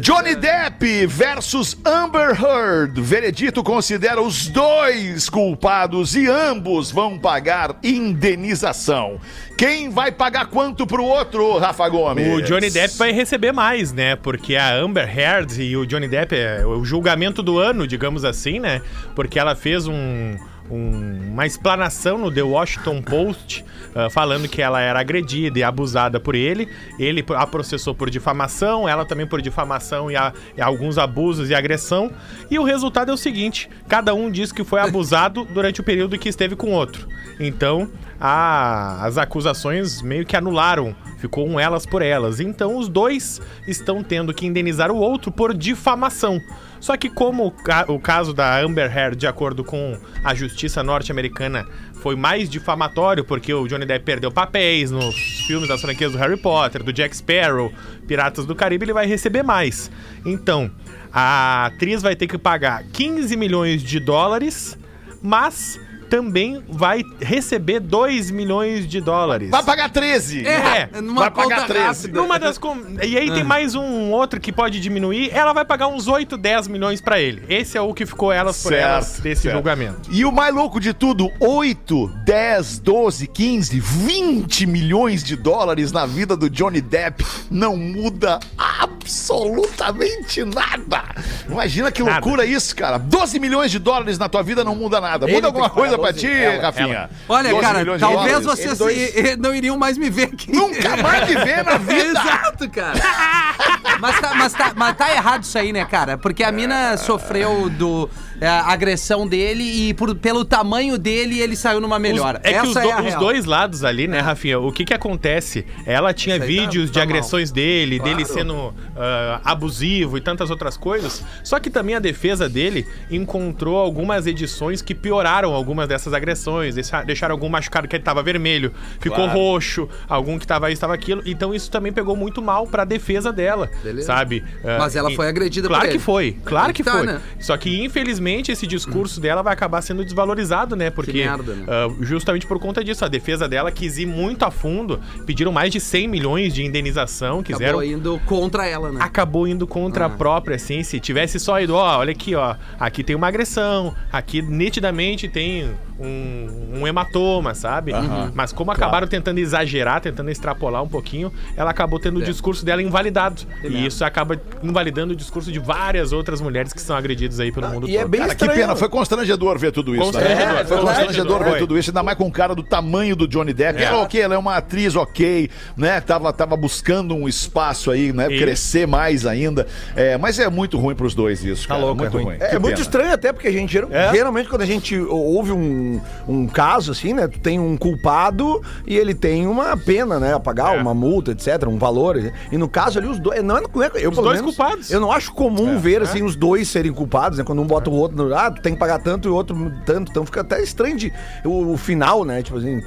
[0.00, 3.00] Johnny Depp versus Amber Heard.
[3.00, 9.20] Veredito considera os dois culpados e ambos vão pagar indenização.
[9.56, 12.26] Quem vai pagar quanto pro outro, Rafa Gomes?
[12.26, 14.16] O Johnny Depp vai receber mais, né?
[14.16, 18.58] Porque a Amber Heard e o Johnny Depp é o julgamento do ano, digamos assim,
[18.58, 18.80] né?
[19.14, 20.36] Porque ela fez um,
[20.70, 26.18] um- uma explanação no The Washington Post, ah, falando que ela era agredida e abusada
[26.20, 26.68] por ele.
[26.98, 31.54] Ele a processou por difamação, ela também por difamação e, a- e alguns abusos e
[31.54, 32.10] agressão.
[32.50, 36.18] E o resultado é o seguinte: cada um diz que foi abusado durante o período
[36.18, 37.06] que esteve com o outro.
[37.40, 37.88] Então,
[38.20, 42.40] a- as acusações meio que anularam, ficou um elas por elas.
[42.40, 46.40] Então, os dois estão tendo que indenizar o outro por difamação.
[46.82, 50.82] Só que como o, ca- o caso da Amber Heard, de acordo com a justiça
[50.82, 51.64] norte-americana,
[52.02, 55.14] foi mais difamatório, porque o Johnny Depp perdeu papéis nos
[55.46, 57.72] filmes das franquias do Harry Potter, do Jack Sparrow,
[58.08, 59.92] Piratas do Caribe, ele vai receber mais.
[60.26, 60.68] Então,
[61.12, 64.76] a atriz vai ter que pagar 15 milhões de dólares,
[65.22, 65.78] mas
[66.12, 69.48] também vai receber 2 milhões de dólares.
[69.48, 70.46] Vai pagar 13.
[70.46, 71.86] É, numa vai pagar conta 13.
[71.86, 72.20] rápida.
[72.20, 72.76] Numa das com...
[73.02, 75.30] E aí tem mais um outro que pode diminuir.
[75.32, 77.42] Ela vai pagar uns 8, 10 milhões pra ele.
[77.48, 79.54] Esse é o que ficou elas por Certo, elas desse certo.
[79.54, 80.10] julgamento.
[80.10, 86.04] E o mais louco de tudo, 8, 10, 12, 15, 20 milhões de dólares na
[86.04, 91.04] vida do Johnny Depp não muda absolutamente nada.
[91.48, 92.14] Imagina que Nada.
[92.14, 92.98] loucura isso, cara.
[92.98, 95.24] 12 milhões de dólares na tua vida não muda nada.
[95.26, 97.10] Ele Muda alguma que pagar coisa pra 12, ti, ela, Rafinha?
[97.28, 100.52] Olha, 12 cara, talvez vocês se- não iriam mais me ver aqui.
[100.52, 102.02] Nunca mais me vê na vida.
[102.20, 102.98] Exato, cara.
[104.00, 106.18] mas, tá, mas, tá, mas tá errado isso aí, né, cara?
[106.18, 108.08] Porque a mina sofreu do
[108.40, 112.36] é, agressão dele e por, pelo tamanho dele ele saiu numa melhor.
[112.36, 113.20] Os- é que os, Essa do- é os real.
[113.20, 114.58] dois lados ali, né, Rafinha?
[114.58, 115.64] O que que acontece?
[115.86, 117.02] Ela tinha aí tá- vídeos tá de mal.
[117.04, 118.32] agressões dele, dele Claro.
[118.40, 121.22] sendo ah, abusivo e tantas outras coisas.
[121.44, 127.02] Só que também a defesa dele encontrou algumas edições que pioraram algumas dessas agressões, deixa-
[127.02, 131.22] deixaram algum machucado que ele tava vermelho, ficou roxo, algum que tava isso, tava aquilo.
[131.26, 134.06] Então isso também pegou muito mal pra defesa dela, Beleza.
[134.06, 134.42] sabe?
[134.64, 137.06] Ah, Mas ela e- foi agredida por Claro que foi, claro Aí que tá, foi.
[137.06, 137.20] né?
[137.40, 140.90] Só que infelizmente esse discurso dela vai acabar sendo desvalorizado, né?
[140.90, 141.66] Porque merda, né?
[141.68, 145.70] ah, justamente por conta disso, a defesa dela quis ir muito a fundo, pediram mais
[145.70, 149.00] de 100 milhões de indenização, quiseram Acabou indo contra ela, né?
[149.02, 153.04] acabou indo contra a própria, assim, se tivesse só ido, ó, olha aqui, ó, aqui
[153.04, 155.70] tem uma agressão, aqui nitidamente tem
[156.02, 157.92] um, um hematoma, sabe?
[158.34, 162.24] Mas como acabaram tentando exagerar, tentando extrapolar um pouquinho, ela acabou tendo o É.
[162.24, 163.42] discurso dela invalidado.
[163.62, 167.68] E isso acaba invalidando o discurso de várias outras mulheres que são agredidas aí pelo
[167.68, 168.10] mundo E é todo.
[168.10, 168.60] bem Cara, que estranho.
[168.62, 170.04] pena, foi constrangedor ver tudo isso.
[170.04, 170.64] Constrangedor, né?
[170.64, 173.52] foi Foi constrangedor ver tudo isso, ainda mais com um cara do tamanho do Johnny
[173.52, 173.80] Depp.
[173.80, 173.84] É.
[173.84, 176.00] Ela, ok, ela é uma atriz, ok, né?
[176.00, 178.28] Tava, tava buscando um espaço aí, né?
[178.30, 178.42] Isso.
[178.42, 179.66] Crescer mais ainda.
[179.94, 181.80] É, mas é muito ruim pros dois isso, cara.
[181.80, 182.24] louco, muito é ruim.
[182.36, 182.36] ruim.
[182.40, 185.91] É, Que muito estranho até, porque a gente, geral- geralmente, quando a gente ouve um,
[186.28, 187.26] um caso assim, né?
[187.28, 190.34] Tu tem um culpado e ele tem uma pena, né?
[190.34, 190.80] A pagar, É.
[190.80, 192.32] uma multa, etc., um valor.
[192.50, 193.42] E no caso ali, os dois.
[193.42, 194.90] Não é, não é- eu, pelo dois menos, culpados.
[194.90, 197.44] Eu não acho comum ver, assim, os dois serem culpados, né?
[197.44, 198.34] Quando um bota o outro no.
[198.34, 200.10] Ah, tu tem que pagar tanto e o outro tanto.
[200.10, 201.12] Então fica até estranho de,
[201.44, 202.42] o, o final, né?
[202.42, 202.82] Tipo assim.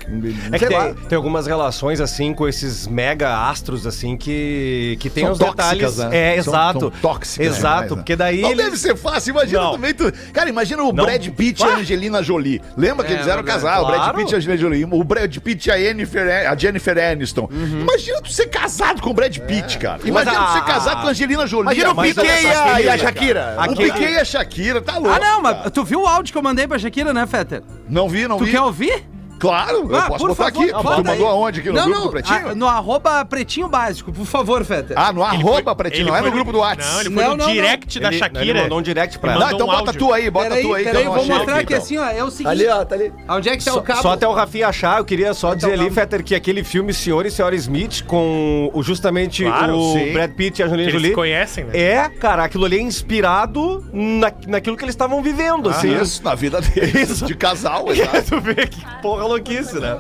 [0.52, 5.24] É que tem, tem algumas relações, assim, com esses mega astros, assim, que, que tem
[5.24, 5.98] São os tóxicas, detalhes.
[5.98, 6.36] né?
[6.36, 6.80] É, São- exato.
[6.80, 7.96] são tóxicas Exato, demais, né?
[7.98, 8.42] porque daí.
[8.42, 9.72] Não eles- deve ser fácil, imagina Não.
[9.74, 9.94] também.
[9.94, 10.12] Tu...
[10.32, 11.04] Cara, imagina o Não.
[11.06, 12.62] Brad Pitt e a Angelina Jolie.
[12.78, 13.64] Lembra que É, eles eram verdade.
[13.64, 13.84] casados?
[13.84, 14.18] O Brad Claro.
[14.18, 14.86] Pitt e a Angelina Jolie.
[14.86, 17.50] O Brad Pitt e a Jennifer, a Jennifer Aniston.
[17.52, 17.82] Uhum.
[17.82, 20.00] Imagina tu ser casado com o Brad Pitt, cara.
[20.06, 21.64] Imagina Mas tu ser casado com a Angelina Jolie.
[21.66, 23.58] Imagina o Piquet e a, e Shakira.
[23.70, 25.10] O Piquet e a Shakira, tá louco.
[25.10, 27.62] Ah, não, mas tu viu o áudio que eu mandei pra Shakira, né, Fetter?
[27.90, 28.52] Não vi, não Tu vi.
[28.52, 29.06] quer ouvir?
[29.48, 30.74] Claro, eu Ah, posso por botar favor, aqui.
[30.74, 32.50] Tu mandou aonde aqui no não, grupo não, do Pretinho?
[32.50, 34.98] ah, no arroba Pretinho Básico, por favor, Fetter.
[35.00, 36.94] Ah, no arroba Pretinho, ele não é foi no grupo do WhatsApp.
[36.94, 37.54] Não, ele foi Não, no não, não.
[37.54, 38.42] direct da Ele- Shakira.
[38.44, 39.50] Ele mandou um direct pra Ele ela.
[39.50, 40.00] Não, então um bota áudio.
[40.00, 40.84] tu aí, bota peraí, tu aí.
[40.84, 41.78] que peraí, eu vou mostrar aqui então.
[41.84, 42.06] assim, ó.
[42.10, 42.48] É o seguinte.
[42.52, 43.14] Ali, ó, tá ali.
[43.30, 44.02] Onde é que tá Só, o cabo?
[44.02, 45.94] só até o Rafinha achar, eu queria só dizer Então, ali.
[45.94, 50.14] Fetter, que aquele filme Senhor e Senhora Smith com o, justamente o.
[50.14, 51.10] Brad Pitt e a Angelina Que eles Jolie.
[51.10, 51.78] se conhecem, né?
[51.80, 55.96] É, cara, aquilo ali é inspirado na, naquilo que eles estavam vivendo, assim.
[56.00, 58.24] Isso, na vida deles, de casal, exato.
[58.30, 59.98] tu vê que porra louquice, né?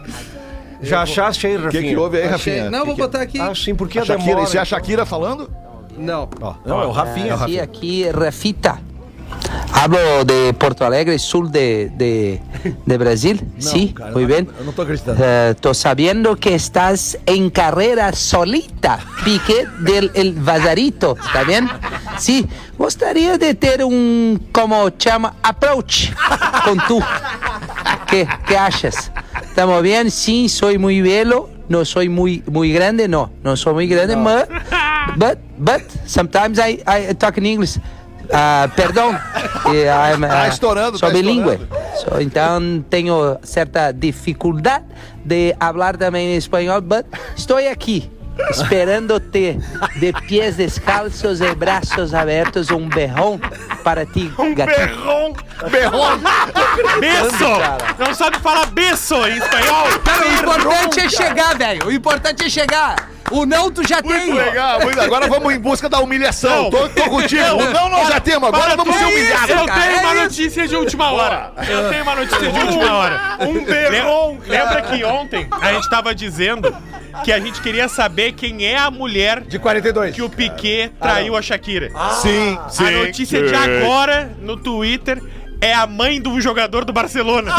[0.81, 1.81] Já achaste aí, O Rafinha?
[1.83, 2.53] que, que houve aí, Achei.
[2.57, 2.69] Rafinha?
[2.71, 3.39] Não, Que vou que- botar aqui.
[3.39, 4.43] Ah, sim, porque A a Shakira, demora.
[4.47, 5.49] isso é a Shakira falando?
[5.97, 6.29] Não.
[6.65, 7.37] Não, é o Rafinha.
[7.37, 8.79] Sí, Pues aquí Rafita.
[9.73, 12.39] Hablo de Porto Alegre, sur de, de,
[12.85, 13.39] de Brasil.
[13.59, 14.47] sí, cara, muy no- bien.
[14.59, 15.21] eu não tô acreditando.
[15.21, 21.67] Eh, tô sabiendo que estás en carrera solita, Piqué del el Vazarito, ¿está bien?
[22.17, 22.45] Sí,
[22.77, 26.11] gostaria de ter un, como chama, approach
[26.63, 27.01] con tú.
[28.07, 29.11] ¿Qué, qué achas?
[29.55, 30.11] ¿Estamos bien?
[30.11, 31.49] Sí, soy muy velo.
[31.69, 33.31] No soy muy, muy grande, no.
[33.41, 34.49] No soy muy grande, but,
[35.15, 37.79] but, but sometimes I, I talk in English.
[38.33, 39.17] Ah, perdão.
[39.73, 41.57] Eh, I'm, Tá ah, estourando, Sou tá bilíngue.
[41.97, 44.85] So, então tenho certa dificuldade
[45.23, 48.11] de falar também em espanhol, but estou aqui
[48.49, 49.57] esperando-te
[49.99, 53.39] de pés descalços e braços abertos, um berrão
[53.83, 55.35] para ti, gatinho.
[55.69, 56.17] Berron.
[56.99, 57.49] Beso!
[57.97, 59.85] Não sabe falar beso em espanhol?
[60.03, 61.87] Cara, o importante é chegar, velho.
[61.87, 63.09] O importante é chegar.
[63.31, 64.11] O não tu já tem.
[64.11, 66.69] Muito legal, muito Agora vamos em busca da humilhação.
[66.69, 67.41] Tô, tô contigo.
[67.43, 69.13] O não nós já temos, agora vamos ser tudo.
[69.15, 69.49] humilhados.
[69.49, 70.23] Eu cara, tenho é uma isso.
[70.23, 71.51] notícia de última hora.
[71.67, 73.37] Eu tenho uma notícia de última hora.
[73.41, 76.75] Um berron, Lembra, que ontem a gente tava dizendo
[77.23, 80.13] que a gente queria saber quem é a mulher De 42.
[80.13, 81.89] que o Piquet traiu a Shakira.
[82.21, 82.85] Sim, sim.
[82.85, 85.21] a notícia de agora no Twitter
[85.61, 87.51] é a mãe do jogador do Barcelona.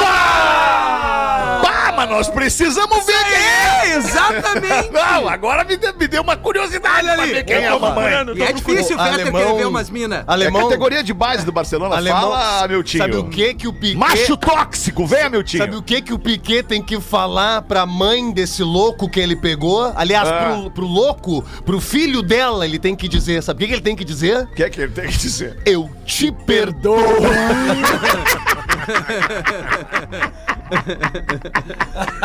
[1.63, 3.67] Pá, mas nós precisamos ver quem é.
[3.87, 4.91] É, exatamente.
[4.93, 8.13] Não, agora me deu, me deu uma curiosidade pra ver quem é a mamãe.
[8.37, 10.21] E é difícil o Fetter Alemão- querer ver umas minas.
[10.21, 11.97] É Alemão, categoria de base do Barcelona.
[11.97, 12.99] alemão, Fala, meu tio.
[12.99, 13.97] sabe o que que o Piquet...
[13.97, 15.59] Macho tóxico, venha, meu tio.
[15.59, 19.37] Sabe o que que o Piquet tem que falar pra mãe desse louco que ele
[19.37, 19.93] pegou?
[19.95, 20.59] Aliás, Ah.
[20.63, 23.43] pro, pro louco, pro filho dela, ele tem que dizer.
[23.43, 24.43] Sabe o que, que ele tem que dizer?
[24.45, 25.59] O que é que ele tem que dizer?
[25.65, 26.97] Eu te perdoo.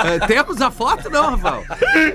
[0.04, 1.63] É, Temos a foto, não, Rafael?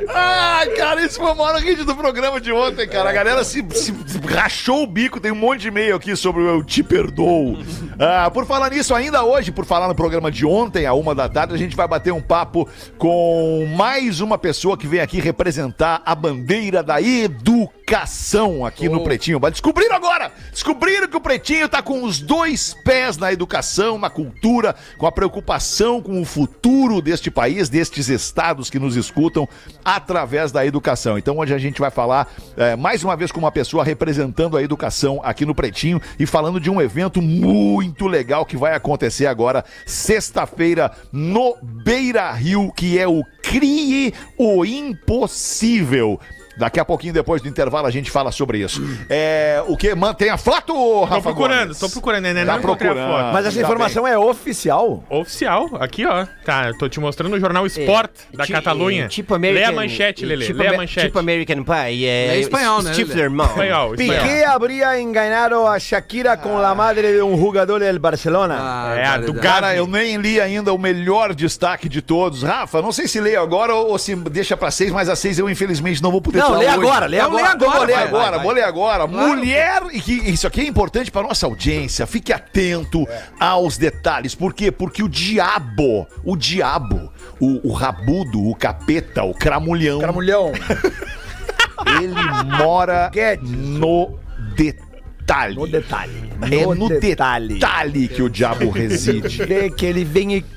[0.08, 3.10] Ai, cara, isso foi o maior hit do programa de ontem, cara.
[3.10, 5.20] A galera se, se- se rachou o bico.
[5.20, 7.58] Tem um monte de e-mail aqui sobre o Eu Te Perdoo.
[7.98, 11.28] Ah, por falar nisso, ainda hoje, por falar no programa de ontem, à uma da
[11.28, 16.02] tarde, a gente vai bater um papo com mais uma pessoa que vem aqui representar
[16.04, 19.38] a bandeira da educação aqui no Pretinho.
[19.50, 20.32] Descobriram agora!
[20.50, 25.12] Descobriram que o Pretinho tá com os dois pés na educação, na cultura, com a
[25.12, 29.48] preocupação com o futuro deste país, destes estados que nos escutam
[29.84, 31.16] através da educação.
[31.16, 34.62] Então, hoje a gente vai falar eh, mais uma vez com uma pessoa representando a
[34.62, 39.64] educação aqui no Pretinho e falando de um evento muito legal que vai acontecer agora,
[39.84, 46.18] sexta-feira, no Beira Rio, que é o Crie o Impossível.
[46.56, 48.82] Daqui a pouquinho, depois do intervalo, a gente fala sobre isso.
[49.10, 49.94] É, o que?
[49.94, 51.78] Mantém a foto, Tô Rafa procurando, Gomes?
[51.78, 52.44] tô procurando, né?
[52.44, 53.22] Tá Não encontrei a procurando.
[53.22, 53.32] foto.
[53.34, 55.04] Mas essa informação é oficial?
[55.10, 56.26] Oficial, aqui ó.
[56.44, 59.08] Tá, eu tô te mostrando o jornal Sport da Ti- Catalunha.
[59.08, 60.46] Tipo American, Lê a manchete, Lelê.
[60.46, 61.06] Tipo, Lê a manchete.
[61.06, 62.06] Tipo American Pie.
[62.06, 63.46] É, É espanhol, né, Stifler, mão.
[63.46, 64.22] Espanhol, espanhol.
[64.22, 68.56] Piqué habría engañado a Shakira con la madre de un jugador del Barcelona.
[68.58, 69.34] Ah, É, a do.
[69.34, 72.42] Cara, eu nem li ainda o melhor destaque de todos.
[72.42, 75.38] Rafa, não sei se leio agora ou, ou se deixa pra seis, mas a seis
[75.38, 76.74] eu infelizmente não vou poder Não, lê hoje.
[76.74, 77.50] agora, lê Não, lê agora.
[77.52, 79.06] agora, Vou ler agora, vou ler agora.
[79.06, 82.06] Mulher, e que isso aqui é importante para nossa audiência.
[82.06, 83.06] Fique atento
[83.38, 84.34] aos detalhes.
[84.34, 84.70] Por quê?
[84.70, 90.52] Porque o diabo, o diabo, o, o rabudo, o capeta, o cramulhão, Cramulhão.
[92.00, 92.14] ele
[92.58, 93.10] mora
[93.42, 94.18] no
[94.54, 95.54] detalhe.
[95.56, 96.30] No detalhe.
[96.50, 97.54] É No no detalhe.
[97.54, 99.44] detalhe que o diabo reside.
[99.44, 100.55] Vê que ele vem e.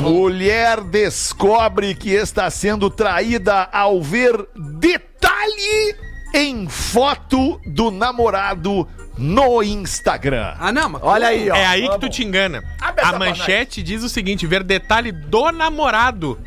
[0.00, 5.96] Mulher descobre que está sendo traída ao ver detalhe
[6.34, 10.54] em foto do namorado no Instagram.
[10.58, 11.02] Ah, não, mas.
[11.02, 11.54] Olha aí, ó.
[11.54, 12.62] É aí que tu te engana.
[12.80, 16.38] A manchete diz o seguinte: ver detalhe do namorado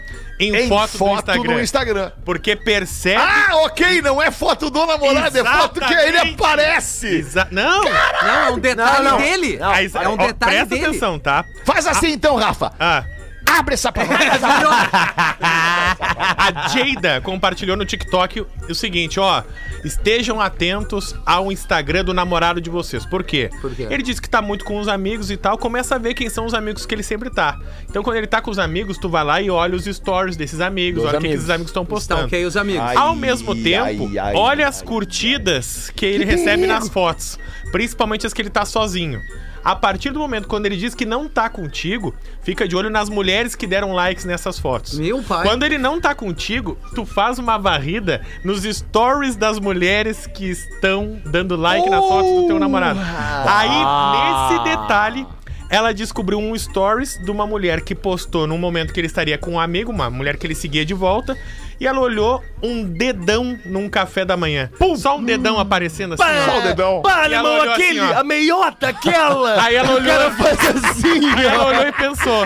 [0.42, 1.54] em, Em foto, foto, do Instagram.
[1.54, 2.12] no Instagram.
[2.26, 3.22] Porque percebe.
[3.22, 6.34] Ah, ok, não é foto do namorado, é foto que ele Exatamente.
[6.36, 7.08] aparece.
[7.08, 7.84] Exa- Não!
[7.84, 7.90] Não,
[8.48, 9.18] é um detalhe Não, não.
[9.18, 9.60] dele.
[9.62, 10.86] Ah, exa- é um ó, detalhe Presta dele.
[10.88, 11.46] atenção, tá?
[11.66, 12.72] Faz assim então, Rafa.
[12.80, 13.04] Ah.
[13.58, 14.18] Abre essa palavra.
[16.38, 19.44] A Jada compartilhou no TikTok o seguinte, ó.
[19.84, 23.06] Estejam atentos ao Instagram do namorado de vocês.
[23.06, 23.50] Por quê?
[23.62, 23.88] Por quê?
[23.90, 25.58] Ele disse que tá muito com os amigos e tal.
[25.58, 27.58] Começa a ver quem são os amigos que ele sempre tá.
[27.90, 30.62] Então, quando ele tá com os amigos, tu vai lá e olha os stories desses
[30.62, 31.02] amigos.
[31.02, 31.44] Dos olha o que, amigos.
[31.44, 32.26] esses amigos estão postando.
[32.26, 32.82] Estão ok, os amigos.
[32.82, 37.38] Ai, Ao mesmo tempo, ai, ai, olha ai, as curtidas que ele recebe nas fotos.
[37.72, 39.20] Principalmente as que ele tá sozinho.
[39.64, 43.10] A partir do momento quando ele diz que não tá contigo, fica de olho nas
[43.10, 44.98] mulheres que deram likes nessas fotos.
[44.98, 45.46] Meu pai.
[45.46, 51.22] Quando ele não tá contigo, tu faz uma varrida nos stories das mulheres que estão
[51.26, 53.00] dando like nas fotos do teu namorado.
[53.00, 55.28] Aí, nesse detalhe,
[55.72, 59.52] ela descobriu um stories de uma mulher que postou num momento que ele estaria com
[59.52, 61.38] um amigo, uma mulher que ele seguia de volta,
[61.82, 64.70] e ela olhou um dedão num café da manhã.
[64.96, 66.24] Só um dedão aparecendo assim.
[66.24, 66.46] ó.
[66.52, 67.02] Só o dedão.
[67.02, 68.20] Pá, E ela alemão, olhou aquele, assim, ó.
[68.20, 69.64] a meiota, aquela.
[69.64, 72.46] Aí ela O olhou- cara faz assim, Aí ela olhou e pensou: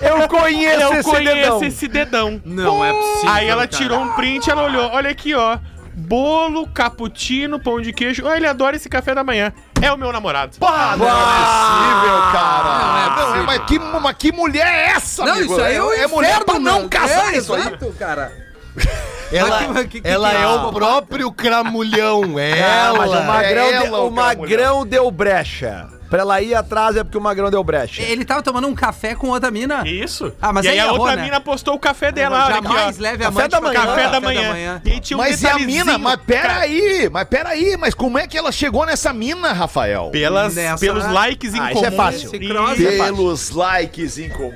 [0.00, 1.62] Eu conheço Eu esse conheço dedão.
[1.64, 2.42] esse dedão.
[2.44, 3.30] Não é possível.
[3.30, 3.82] Aí ela cara.
[3.82, 4.90] tirou um print e ela olhou.
[4.92, 5.56] Olha aqui, ó.
[6.00, 8.22] Bolo, cappuccino, pão de queijo.
[8.24, 9.52] Oh, ele adora esse café da manhã.
[9.82, 10.56] É o meu namorado.
[10.58, 12.68] Pá, não é possível, cara.
[12.68, 13.44] Não é Não, possível.
[13.44, 15.52] mas, que, mas que mulher é essa, Não, amigo?
[15.52, 16.88] isso aí é, o é mulher pra inferno, não meu.
[16.88, 17.60] casar é, isso aí.
[17.62, 18.32] exato, cara.
[19.30, 20.54] Ela, que- que- ela que- é Ah.
[20.66, 22.38] o próprio cramulhão.
[22.38, 22.98] É Ah, ela.
[22.98, 25.86] mas o Magrão, É ela, o o Magrão deu brecha.
[26.08, 28.02] Pra ela ir atrás é porque o Magrão deu brecha.
[28.02, 29.86] Ele tava tomando um café com outra mina.
[29.86, 30.32] Isso.
[30.40, 31.22] Ah, mas e aí aí a errou, outra né?
[31.24, 32.44] mina postou o café dela.
[32.44, 33.02] aqui, Jamais ó.
[33.02, 33.80] leve a Café amante da manhã.
[33.80, 34.82] Café tomar da manhã.
[34.84, 35.98] E tinha um Mas e a mina?
[35.98, 40.08] Mas peraí, mas peraí, mas como é que ela chegou nessa mina, Rafael?
[40.10, 41.76] Pelas, Nessa- pelos likes em Ah, comum.
[41.76, 42.30] isso é fácil.
[42.30, 44.52] Cross- Pelos likes em comum.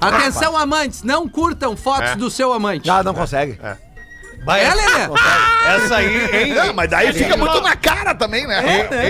[0.00, 2.16] Atenção, amantes, não curtam fotos É.
[2.16, 2.88] do seu amante.
[2.90, 3.58] Ah, não consegue.
[4.44, 5.08] Vai, É, Lelê?
[5.76, 6.54] Essa aí, hein?
[6.54, 8.62] Não, mas daí fica muito na cara também, né?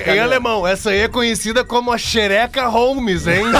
[0.06, 3.44] Em, em alemão, essa aí é conhecida como a xereca Holmes, hein?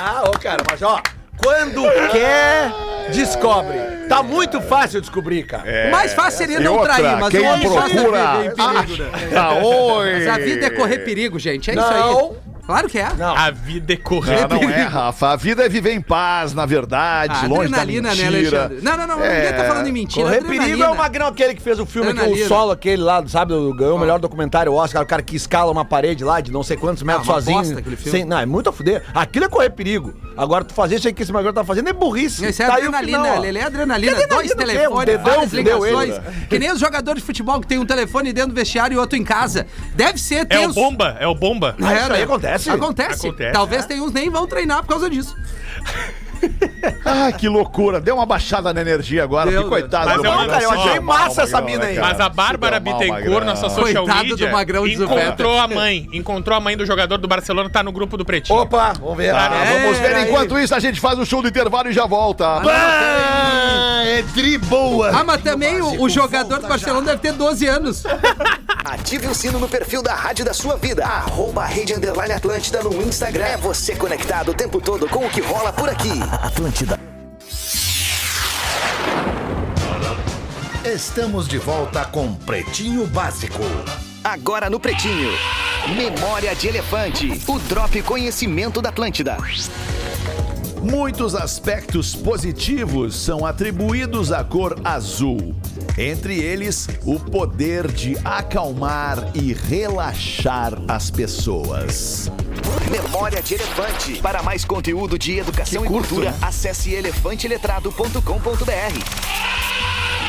[0.00, 1.00] Ah, ô, cara, mas ó,
[1.36, 2.72] quando quer,
[3.12, 3.78] descobre.
[4.08, 5.64] Tá muito fácil descobrir, cara.
[5.88, 8.62] O mais fácil seria não outra, trair, mas quem o homem procura- perigo,
[8.96, 9.10] né?
[9.36, 10.12] Ah, oi.
[10.14, 11.70] Mas a vida é correr perigo, gente.
[11.70, 12.30] É isso Não.
[12.30, 12.36] aí.
[12.66, 13.06] Claro que é.
[13.06, 14.48] A vida é correr.
[14.48, 15.28] Não, não é, Rafa.
[15.28, 18.64] A vida é viver em paz, na verdade, Ah, longe da adrenalina, né, mentira.
[18.64, 18.84] Alexandre?
[18.84, 19.24] Não, não, não.
[19.24, 19.36] É.
[19.44, 20.24] Ninguém tá falando em mentira.
[20.24, 20.64] Correr adrenalina.
[20.64, 23.54] perigo é o Magrão aquele que fez o filme que o solo aquele lá, sabe,
[23.76, 26.76] ganhou o melhor documentário Oscar, o cara que escala uma parede lá de não sei
[26.76, 27.58] quantos metros Ah, uma sozinho.
[27.58, 28.10] bosta aquele filme.
[28.10, 29.02] Sem, não, é muito a fuder.
[29.14, 30.12] Aquilo é correr perigo.
[30.36, 32.44] Agora tu fazer isso aí que esse Magrão tá fazendo é burrice.
[32.46, 34.16] Isso é Tá adrenalina, final, ele é adrenalina.
[34.16, 36.48] Que Dois adrenalina telefones, dedão várias fudeu ele, ligações.
[36.48, 39.16] Que nem os jogadores de futebol que tem um telefone dentro do vestiário e outro
[39.16, 39.66] em casa.
[39.94, 41.76] Deve ser É o bomba, é o bomba.
[41.80, 42.26] Ah, isso aí né?
[42.56, 42.70] Acontece?
[42.70, 43.26] Acontece.
[43.26, 45.36] Acontece, Talvez tenha uns nem vão treinar por causa disso.
[47.04, 48.00] Ah, que loucura.
[48.00, 49.50] Deu uma baixada na energia agora.
[49.50, 51.98] Deu, que coitado Mas do é cara, eu achei massa essa mina né, aí.
[51.98, 56.08] Mas a Bárbara Bittencourt, nossa social Coitado media, do Magrão encontrou a mãe.
[56.12, 58.58] Encontrou a mãe do jogador do Barcelona, tá no grupo do Pretinho.
[58.58, 59.34] Opa, vamos ver.
[59.34, 60.14] Ah, É, vamos ver.
[60.16, 60.28] aí.
[60.28, 62.44] Enquanto isso, a gente faz o show do intervalo e já volta.
[62.64, 65.10] Ah, é tri boa.
[65.10, 68.04] Ah, mas também o, o jogador do Barcelona deve ter 12 anos.
[68.84, 71.04] Ative o sino no perfil da Rádio da sua vida.
[71.04, 73.44] Arroba Rede Underline Atlântida no Instagram.
[73.44, 76.20] É você conectado o tempo todo com o que rola por aqui.
[76.36, 76.98] Atlântida.
[80.84, 83.62] Estamos de volta com Pretinho Básico.
[84.22, 85.30] Agora no Pretinho.
[85.96, 87.42] Memória de Elefante.
[87.48, 89.36] O Drop Conhecimento da Atlântida.
[90.90, 95.56] Muitos aspectos positivos são atribuídos à cor azul.
[95.98, 102.30] Entre eles, o poder de acalmar e relaxar as pessoas.
[102.88, 104.20] Memória de Elefante.
[104.20, 109.56] Para mais conteúdo de educação e cultura, acesse elefanteletrado.com.br.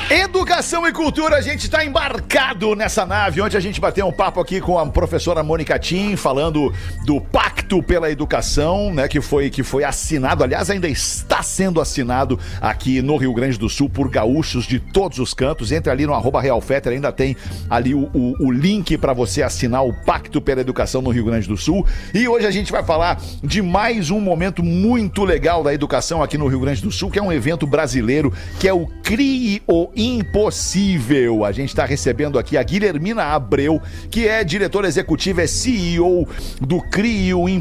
[0.10, 3.42] Educação e cultura, a gente está embarcado nessa nave.
[3.42, 6.74] Ontem a gente bateu um papo aqui com a professora Mônica Tim, falando
[7.06, 9.08] do Pacto pela Educação, né?
[9.08, 13.70] Que foi, que foi assinado, aliás, ainda está sendo assinado aqui no Rio Grande do
[13.70, 15.72] Sul por gaúchos de todos os cantos.
[15.72, 17.36] Entre ali no arroba Real Fetter, ainda tem
[17.70, 21.48] ali o, o- o link para você assinar o Pacto pela Educação no Rio Grande
[21.48, 21.86] do Sul.
[22.14, 26.38] E hoje a gente vai falar de mais um momento muito legal da educação aqui
[26.38, 29.90] no Rio Grande do Sul, que é um evento brasileiro, que é o CRIE o
[29.96, 31.44] Impossível.
[31.44, 36.28] A gente está recebendo aqui a Guilhermina Abreu, que é diretora executiva, é CEO
[36.62, 37.57] do CRIE o Impossível,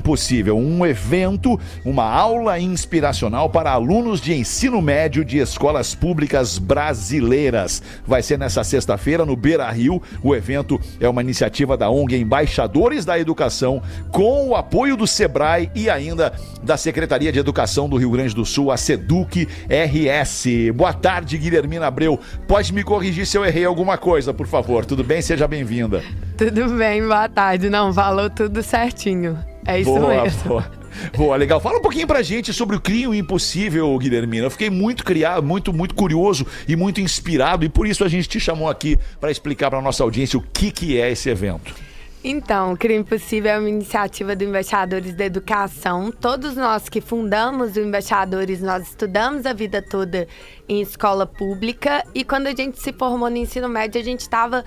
[0.54, 7.82] um evento, uma aula inspiracional para alunos de ensino médio de escolas públicas brasileiras.
[8.06, 10.02] Vai ser nessa sexta-feira no Beira Rio.
[10.22, 15.70] O evento é uma iniciativa da ONG Embaixadores da Educação, com o apoio do Sebrae
[15.74, 16.32] e ainda
[16.62, 20.46] da Secretaria de Educação do Rio Grande do Sul, a SEDUC RS.
[20.74, 22.18] Boa tarde, Guilhermina Abreu.
[22.46, 24.84] Pode me corrigir se eu errei alguma coisa, por favor.
[24.84, 25.22] Tudo bem?
[25.22, 26.02] Seja bem-vinda.
[26.36, 27.70] Tudo bem, boa tarde.
[27.70, 29.55] Não, falou tudo certinho.
[29.66, 30.48] É isso Boa, mesmo.
[30.48, 30.70] boa.
[31.14, 31.60] Boa, legal.
[31.60, 34.46] Fala um pouquinho pra gente sobre o Crio Impossível, Guilhermina.
[34.46, 38.28] Eu fiquei muito criado, muito, muito curioso e muito inspirado e por isso a gente
[38.28, 41.74] te chamou aqui para explicar para nossa audiência o que, que é esse evento.
[42.24, 46.10] Então, o Crime Impossível é uma iniciativa do Embaixadores da Educação.
[46.10, 50.26] Todos nós que fundamos o Embaixadores, nós estudamos a vida toda
[50.68, 54.64] em escola pública e quando a gente se formou no ensino médio, a gente estava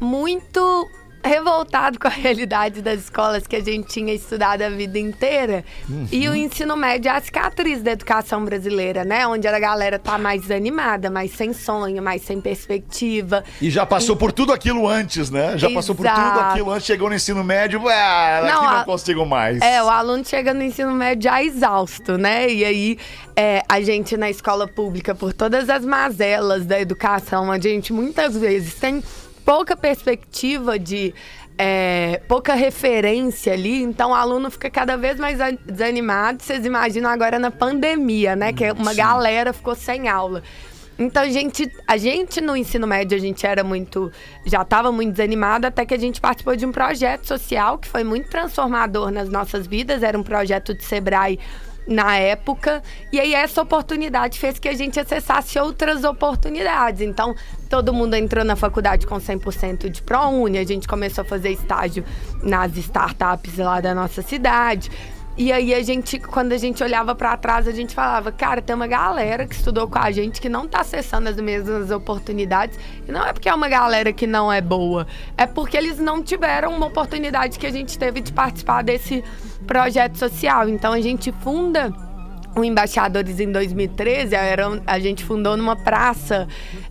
[0.00, 0.88] muito
[1.22, 5.64] revoltado com a realidade das escolas que a gente tinha estudado a vida inteira.
[6.10, 9.26] E o ensino médio é a cicatriz da educação brasileira, né?
[9.26, 13.44] Onde a galera tá mais desanimada, mais sem sonho, mais sem perspectiva.
[13.60, 15.56] E já passou por tudo aquilo antes, né?
[15.58, 16.38] Já passou por tudo Exato.
[16.40, 19.60] aquilo antes, chegou no ensino médio, ah, aqui Não, não a- consigo mais.
[19.60, 22.50] É, o aluno chega no ensino médio já exausto, né?
[22.50, 22.98] E aí,
[23.36, 28.36] é, a gente na escola pública, por todas as mazelas da educação, a gente muitas
[28.36, 29.02] vezes tem
[29.50, 31.12] pouca perspectiva de.
[31.58, 36.40] é, pouca referência ali, então o aluno fica cada vez mais desanimado.
[36.40, 38.52] Vocês imaginam agora na pandemia, né?
[38.52, 40.40] Que uma galera ficou sem aula.
[40.96, 44.12] Então, a gente, a gente no ensino médio, a gente era muito.
[44.46, 48.04] Já estava muito desanimado, até que a gente participou de um projeto social que foi
[48.04, 50.04] muito transformador nas nossas vidas.
[50.04, 51.40] Era um projeto de Sebrae
[51.86, 52.82] na época.
[53.12, 57.02] E aí essa oportunidade fez que a gente acessasse outras oportunidades.
[57.02, 57.34] Então,
[57.68, 62.04] todo mundo entrou na faculdade com 100% de ProUni, a gente começou a fazer estágio
[62.42, 64.90] nas startups lá da nossa cidade.
[65.40, 68.76] E aí a gente, quando a gente olhava para trás, a gente falava, cara, tem
[68.76, 72.78] uma galera que estudou com a gente que não tá acessando as mesmas oportunidades.
[73.08, 75.06] E não é porque é uma galera que não é boa,
[75.38, 79.24] é porque eles não tiveram uma oportunidade que a gente teve de participar desse
[79.66, 80.68] projeto social.
[80.68, 81.90] Então a gente funda
[82.56, 86.48] o Embaixadores em 2013, era, a gente fundou numa praça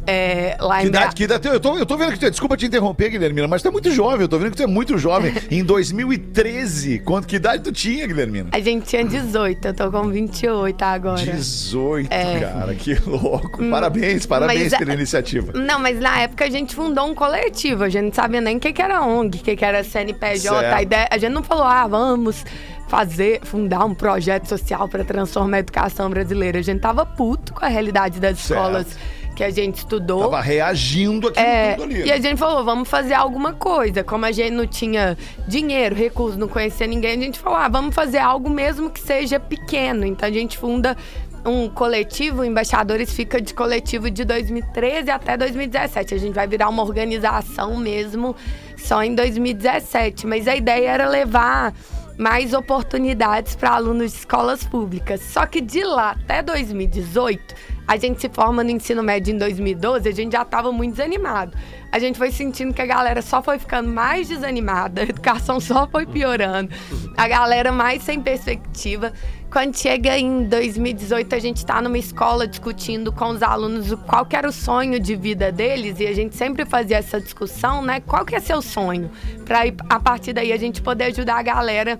[0.08, 2.26] é, lá Que em idade, Bra- que idade, eu, tô, eu tô vendo que tu
[2.26, 4.64] é, desculpa te interromper, Guilhermina, mas tu é muito jovem, eu tô vendo que tu
[4.64, 5.34] é muito jovem.
[5.52, 8.50] em 2013, quanto, que idade tu tinha, Guilhermina?
[8.52, 11.22] A gente tinha 18, eu tô com 28 agora.
[11.22, 12.40] 18, É.
[12.40, 13.64] cara, que louco.
[13.70, 15.52] Parabéns, parabéns Mas, pela iniciativa.
[15.54, 17.84] Não, mas na época a gente fundou um coletivo.
[17.84, 20.40] A gente não sabia nem o que, que era ONG, o que, que era CNPJ.
[20.60, 20.74] Certo.
[20.74, 22.44] A, ideia, a gente não falou, ah, vamos
[22.90, 26.60] fazer, fundar um projeto social para transformar a educação brasileira.
[26.60, 28.60] A gente tava puto com a realidade das Certo.
[28.60, 28.98] escolas
[29.36, 30.22] que a gente estudou.
[30.24, 32.04] Tava reagindo aqui É, tudo ali.
[32.04, 34.04] e a gente falou, vamos fazer alguma coisa.
[34.04, 35.18] Como a gente não tinha
[35.48, 39.40] dinheiro, recursos, não conhecia ninguém, a gente falou, ah, vamos fazer algo mesmo que seja
[39.40, 40.04] pequeno.
[40.06, 40.98] Então a gente funda
[41.46, 46.14] um coletivo, o Embaixadores fica de coletivo de 2013 até 2017.
[46.14, 48.36] A gente vai virar uma organização mesmo
[48.78, 50.28] só em 2017.
[50.28, 51.74] Mas a ideia era levar
[52.20, 55.22] mais oportunidades para alunos de escolas públicas.
[55.22, 57.56] Só que de lá até 2018,
[57.90, 61.58] a gente se forma no ensino médio em 2012, a gente já estava muito desanimado.
[61.92, 65.88] A gente foi sentindo que a galera só foi ficando mais desanimada, a educação só
[65.88, 66.70] foi piorando,
[67.18, 69.12] a galera mais sem perspectiva.
[69.52, 74.36] Quando chega em 2018, a gente está numa escola discutindo com os alunos qual que
[74.36, 78.02] era o sonho de vida deles e a gente sempre fazia essa discussão, né?
[78.02, 79.10] Qual que é seu sonho?
[79.46, 82.00] Para a partir daí a gente poder ajudar a galera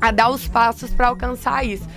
[0.00, 1.88] a dar os passos para alcançar isso.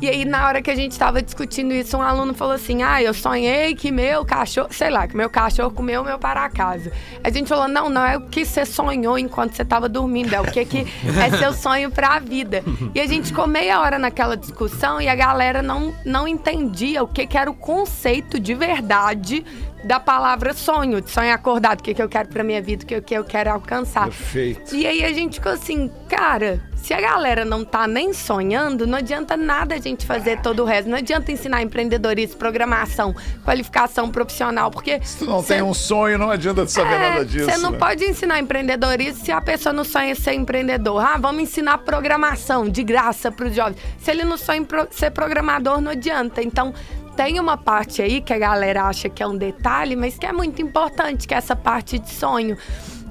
[0.00, 3.02] E aí, na hora que a gente estava discutindo isso, um aluno falou assim: Ah,
[3.02, 6.92] eu sonhei que meu cachorro, sei lá, que meu cachorro comeu meu para casa.
[7.24, 10.40] A gente falou: Não, não é o que você sonhou enquanto você estava dormindo, é
[10.40, 10.86] o que, que
[11.20, 12.62] é seu sonho para a vida.
[12.94, 17.08] E a gente ficou meia hora naquela discussão e a galera não, não entendia o
[17.08, 19.44] que, que era o conceito de verdade
[19.88, 22.86] da palavra sonho, de sonho acordado, o que, que eu quero para minha vida, o
[22.86, 24.04] que, que eu quero alcançar.
[24.04, 24.76] Perfeito.
[24.76, 28.98] E aí a gente ficou assim, cara, se a galera não tá nem sonhando, não
[28.98, 30.90] adianta nada a gente fazer todo o resto.
[30.90, 33.14] Não adianta ensinar empreendedorismo, programação,
[33.44, 35.00] qualificação profissional, porque.
[35.02, 37.46] Se tu não cê- tem um sonho, não adianta tu saber é, nada disso.
[37.50, 37.78] Você não né?
[37.78, 41.00] pode ensinar empreendedorismo se a pessoa não sonha ser empreendedor.
[41.02, 43.78] Ah, vamos ensinar programação de graça para os jovens.
[43.98, 46.42] Se ele não sonha pro- ser programador, não adianta.
[46.42, 46.74] Então,
[47.18, 50.32] tem uma parte aí que a galera acha que é um detalhe, mas que é
[50.32, 52.56] muito importante, que é essa parte de sonho.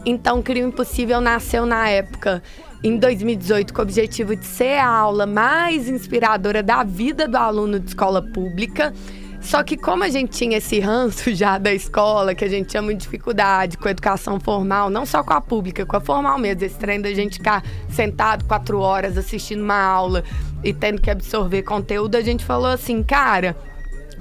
[0.06, 2.42] Então, Crio Impossível nasceu na época,
[2.82, 7.82] em 2018, com o objetivo de ser a aula mais inspiradora da vida do aluno
[7.82, 8.94] de escola pública.
[9.42, 12.82] Só que como a gente tinha esse ranço já da escola, que a gente tinha
[12.82, 16.64] muita dificuldade com a educação formal, não só com a pública, com a formal mesmo,
[16.64, 20.24] esse trem da gente ficar sentado quatro horas assistindo uma aula
[20.64, 23.54] e tendo que absorver conteúdo, a gente falou assim, cara,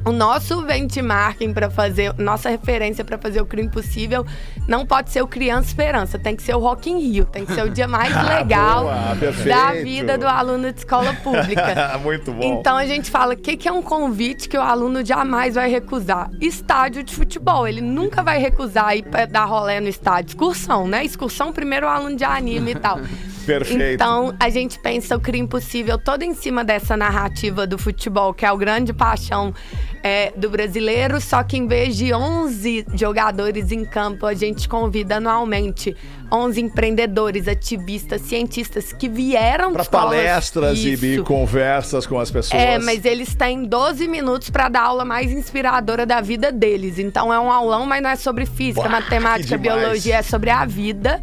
[0.07, 4.25] o nosso benchmarking para fazer, nossa referência para fazer o crime possível
[4.69, 7.53] não pode ser o Criança Esperança, tem que ser o Rock in Rio, tem que
[7.53, 9.49] ser o dia mais legal Ah, Boa, perfeito.
[9.49, 11.99] da vida do aluno de escola pública.
[12.03, 12.43] Muito bom.
[12.43, 15.69] Então a gente fala, o que, que é um convite que o aluno jamais vai
[15.69, 16.31] recusar?
[16.41, 17.67] Estádio de futebol.
[17.67, 20.29] Ele nunca vai recusar ir pra dar rolé no estádio.
[20.31, 21.05] Excursão, né?
[21.05, 22.99] Excursão, primeiro o aluno de anime e tal.
[23.47, 23.94] Perfeito.
[23.94, 28.44] Então, a gente pensa o crime impossível todo em cima dessa narrativa do futebol, que
[28.44, 29.55] é o grande paixão
[30.03, 35.16] é, do brasileiro, só que em vez de 11 jogadores em campo, a gente convida
[35.16, 35.97] anualmente
[36.32, 42.61] 11 empreendedores, ativistas, cientistas que vieram escolas- palestras e, e conversas com as pessoas.
[42.61, 46.99] É, mas eles têm 12 minutos para dar a aula mais inspiradora da vida deles.
[46.99, 51.22] Então é um aulão, mas não é sobre física, matemática, biologia, é sobre a vida.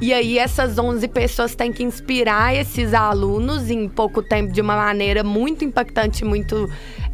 [0.00, 4.76] E aí essas 11 pessoas têm que inspirar esses alunos em pouco tempo de uma
[4.76, 6.70] maneira muito impactante, muito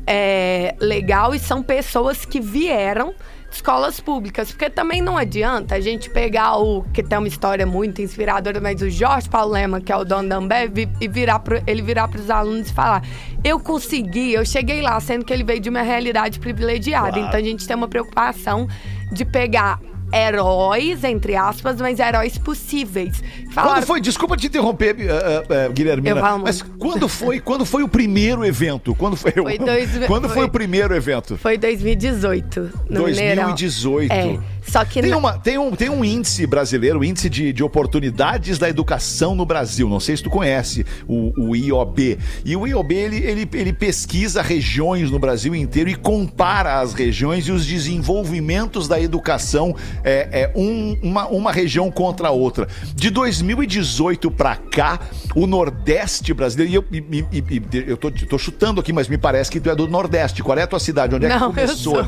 [0.06, 1.34] é, legal.
[1.34, 3.14] E são pessoas que vieram
[3.48, 7.64] de escolas públicas, porque também não adianta a gente pegar o que tem uma história
[7.64, 11.38] muito inspiradora, mas o Jorge Paulo Lema, que é o dono da Ambev, e- virar
[11.38, 13.02] pro, ele virar para os alunos e falar:
[13.42, 17.18] eu consegui, eu cheguei lá, sendo que ele veio de uma realidade privilegiada.
[17.18, 18.68] Então a gente tem uma preocupação
[19.10, 19.80] de pegar
[20.14, 23.22] heróis, entre aspas, mas heróis possíveis.
[23.50, 27.82] Falaram, Quando foi, desculpa te interromper, eh, eh, eh, Guilhermina, mas quando foi, quando foi
[27.82, 28.94] o primeiro evento?
[28.94, 31.36] Quando foi, Foi dois- quando foi, foi- o primeiro evento?
[31.36, 33.44] Foi 2018, no Mineirão.
[33.46, 34.12] 2018.
[34.12, 37.52] É, só que Tem, na- uma, tem, um, tem um índice brasileiro, o índice de,
[37.52, 39.88] de oportunidades da educação no Brasil.
[39.88, 42.18] Não sei se tu conhece o, o IOB.
[42.44, 47.46] E o IOB ele, ele, ele pesquisa regiões no Brasil inteiro e compara as regiões
[47.46, 52.68] e os desenvolvimentos da educação é, é um- uma, uma região contra a outra.
[52.94, 54.98] De 2018 pra cá,
[55.34, 59.18] o Nordeste brasileiro, e eu, e- e- e- eu tô, tô chutando aqui, mas me
[59.18, 60.42] parece que tu é do Nordeste.
[60.42, 61.14] Qual é a tua cidade?
[61.14, 61.76] Onde é que Não, começou?
[62.04, 62.06] sou.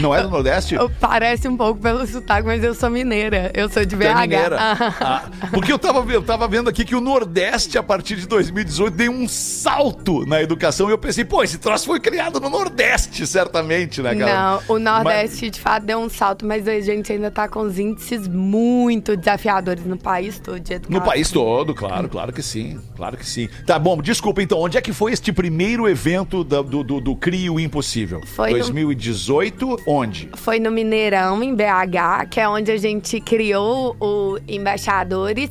[0.00, 0.76] Não é do Nordeste?
[1.00, 3.50] Parece um pouco pelo sotaque, mas eu sou mineira.
[3.54, 4.20] Eu sou de Tu é BH.
[4.20, 4.56] mineira.
[4.60, 8.94] Ah, porque eu tava, eu tava vendo aqui que o Nordeste, a partir de 2018,
[8.94, 10.88] deu um salto na educação.
[10.88, 14.34] E eu pensei, pô, esse troço foi criado no Nordeste, certamente, né, cara?
[14.68, 17.78] Não, o Nordeste de fato deu um salto, mas a gente ainda tá com os
[17.78, 21.00] índices muito desafiadores no país todo de educação.
[21.00, 23.48] No país todo, claro, claro que sim, claro que sim.
[23.66, 27.16] Tá bom, desculpa então, onde é que foi este primeiro evento da- do, do, do
[27.16, 28.20] Crio Impossível?
[28.34, 30.28] Foi no- 2018, onde?
[30.36, 31.83] Foi no Mineirão, em BH,
[32.26, 35.50] que é onde a gente criou o Embaixadores.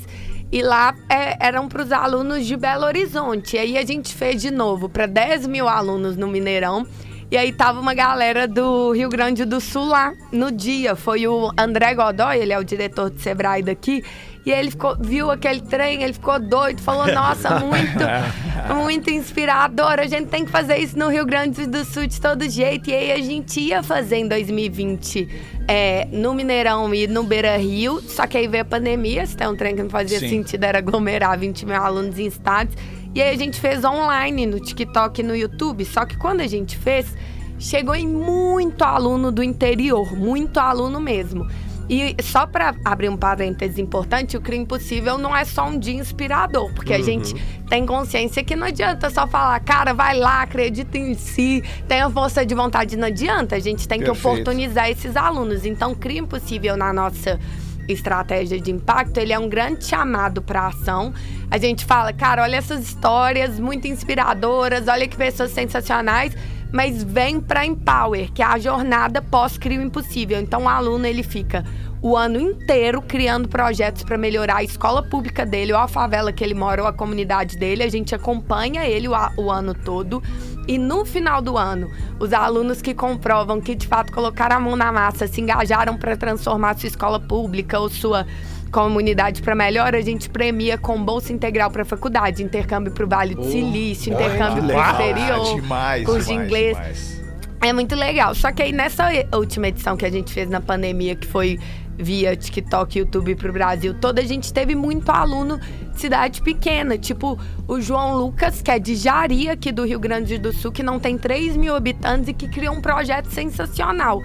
[0.52, 3.56] E lá é, eram para os alunos de Belo Horizonte.
[3.56, 6.86] E aí a gente fez de novo para 10 mil alunos no Mineirão.
[7.32, 10.96] E aí tava uma galera do Rio Grande do Sul lá no dia.
[10.96, 14.04] Foi o André Godoy, ele é o diretor do Sebrae daqui.
[14.46, 20.00] E ele ficou, viu aquele trem, ele ficou doido, falou: Nossa, muito, muito inspirador.
[20.00, 22.90] A gente tem que fazer isso no Rio Grande do Sul de todo jeito.
[22.90, 25.30] E aí a gente ia fazer em 2020
[25.66, 28.02] é, no Mineirão e no Beira Rio.
[28.02, 30.30] Só que aí veio a pandemia, se tem um trem que não fazia Sim.
[30.30, 32.76] sentido, era aglomerar 20 mil alunos em estádios.
[33.16, 35.86] E aí a gente fez online no TikTok e no YouTube.
[35.86, 37.16] Só que quando a gente fez,
[37.58, 41.48] chegou em muito aluno do interior, muito aluno mesmo.
[41.90, 45.96] E só para abrir um parênteses importante, o Crime Impossível não é só um dia
[45.96, 47.36] inspirador, porque a gente
[47.70, 52.46] tem consciência que não adianta só falar, cara, vai lá, acredita em si, tenha força
[52.46, 53.56] de vontade, não adianta.
[53.56, 54.28] A gente tem que Perfeito.
[54.28, 55.66] oportunizar esses alunos.
[55.66, 57.40] Então, o Crime Impossível na nossa
[57.88, 61.14] estratégia de impacto, ele é um grande chamado para ação.
[61.52, 66.34] A gente fala, cara, olha essas histórias muito inspiradoras, olha que pessoas sensacionais,
[66.74, 70.40] mas vem para Empower, que é a jornada pós-crio impossível.
[70.40, 71.64] Então o aluno ele fica
[72.02, 76.44] o ano inteiro criando projetos para melhorar a escola pública dele, ou a favela que
[76.44, 77.84] ele mora, ou a comunidade dele.
[77.84, 80.22] A gente acompanha ele o, o ano todo.
[80.68, 84.76] E no final do ano, os alunos que comprovam que de fato colocaram a mão
[84.76, 88.26] na massa, se engajaram para transformar sua escola pública ou sua
[88.74, 93.36] comunidade para melhor, a gente premia com bolsa integral para faculdade, intercâmbio para o Vale
[93.36, 96.76] do Silício, intercâmbio para o exterior, Ah, demais, curso de demais, inglês.
[96.78, 97.24] demais.
[97.62, 98.34] É muito legal.
[98.36, 101.58] Só que aí nessa última edição que a gente fez na pandemia, que foi
[101.96, 105.60] via TikTok e YouTube pro Brasil toda, a gente teve muito aluno
[105.94, 106.98] de cidade pequena.
[106.98, 110.82] Tipo o João Lucas, que é de Jari, aqui do Rio Grande do Sul, que
[110.82, 114.22] não tem 3 mil habitantes e que criou um projeto sensacional.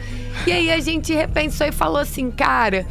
[0.47, 2.87] E aí a gente repensou e falou assim, cara.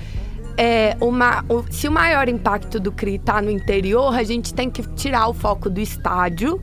[0.58, 4.82] É, uma, se o maior impacto do CRI tá no interior, a gente tem que
[4.96, 6.60] tirar o foco do estádio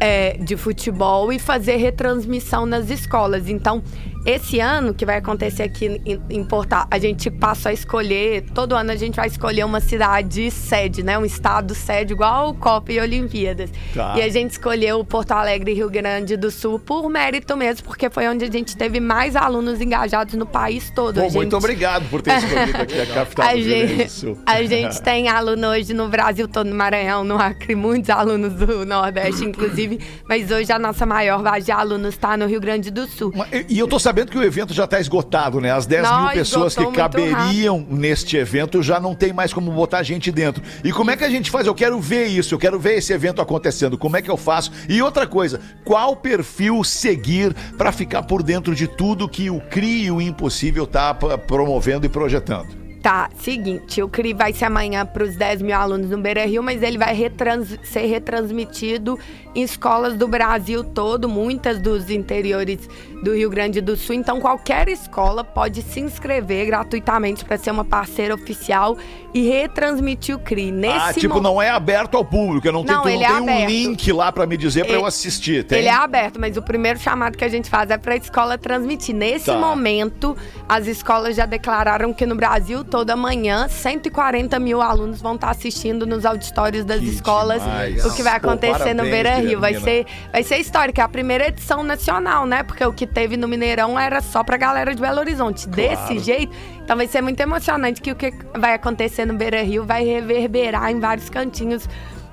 [0.00, 3.48] é, de futebol e fazer retransmissão nas escolas.
[3.48, 3.82] Então,
[4.26, 8.74] esse ano, que vai acontecer aqui em, em Portal, a gente passa a escolher, todo
[8.74, 11.16] ano a gente vai escolher uma cidade sede, né?
[11.16, 13.70] Um estado sede, igual o Copa e Olimpíadas.
[13.94, 14.14] Tá.
[14.18, 18.10] E a gente escolheu Porto Alegre e Rio Grande do Sul por mérito mesmo, porque
[18.10, 21.20] foi onde a gente teve mais alunos engajados no país todo.
[21.20, 24.10] Gente- muito obrigado por ter escolhido aqui a capital a do Rio Grande do gente,
[24.10, 24.38] Sul.
[24.44, 28.84] a gente tem aluno hoje no Brasil todo, no Maranhão, no Acre, muitos alunos do
[28.84, 30.00] Nordeste, inclusive.
[30.28, 33.32] Mas hoje a nossa maior base de alunos está no Rio Grande do Sul.
[33.52, 35.70] E- E eu tô sabendo que o evento já tá esgotado, né?
[35.72, 40.02] As 10 mil Não, pessoas que caberiam neste evento já não tem mais como botar
[40.02, 40.62] gente dentro.
[40.84, 41.66] E como é que a gente faz?
[41.66, 43.98] Eu quero ver isso, eu quero ver esse evento acontecendo.
[43.98, 44.70] Como é que eu faço?
[44.88, 50.04] E outra coisa, qual perfil seguir pra ficar por dentro de tudo que o CRI
[50.04, 52.86] e o Impossível tá p- promovendo e projetando?
[53.02, 56.60] Tá, seguinte, o CRI vai ser amanhã para os 10 mil alunos no Beira Rio,
[56.60, 59.16] mas ele vai retrans- ser retransmitido
[59.54, 62.80] em escolas do Brasil todo, muitas dos interiores
[63.22, 64.14] do Rio Grande do Sul.
[64.14, 68.96] Então, qualquer escola pode se inscrever gratuitamente para ser uma parceira oficial
[69.32, 70.70] e retransmitir o CRI.
[70.72, 72.66] Nesse ah, tipo, mo- não é aberto ao público.
[72.68, 74.96] Eu não, tenho, Não, tu não é tem um link lá pra me dizer Ele-
[74.96, 75.64] eu assistir.
[75.64, 75.78] Tem?
[75.78, 78.58] Ele é aberto, mas o primeiro chamado que a gente faz é para a escola
[78.58, 79.14] transmitir.
[79.14, 79.58] Nesse Tá.
[79.58, 80.36] momento,
[80.68, 85.50] as escolas já declararam que no Brasil todo toda manhã, 140 mil alunos vão estar
[85.50, 88.04] assistindo nos auditórios das Que escolas demais.
[88.04, 89.60] o que vai Pô, acontecer no parabéns, Beira Rio.
[89.60, 91.02] Vai ser, vai ser histórica.
[91.02, 92.62] É a primeira edição nacional, né?
[92.64, 95.68] Porque o que teve no Mineirão era só pra galera de Belo Horizonte.
[95.68, 99.84] Desse jeito, então vai ser muito emocionante que o que vai acontecer no Beira Rio
[99.84, 101.88] vai reverberar em vários cantinhos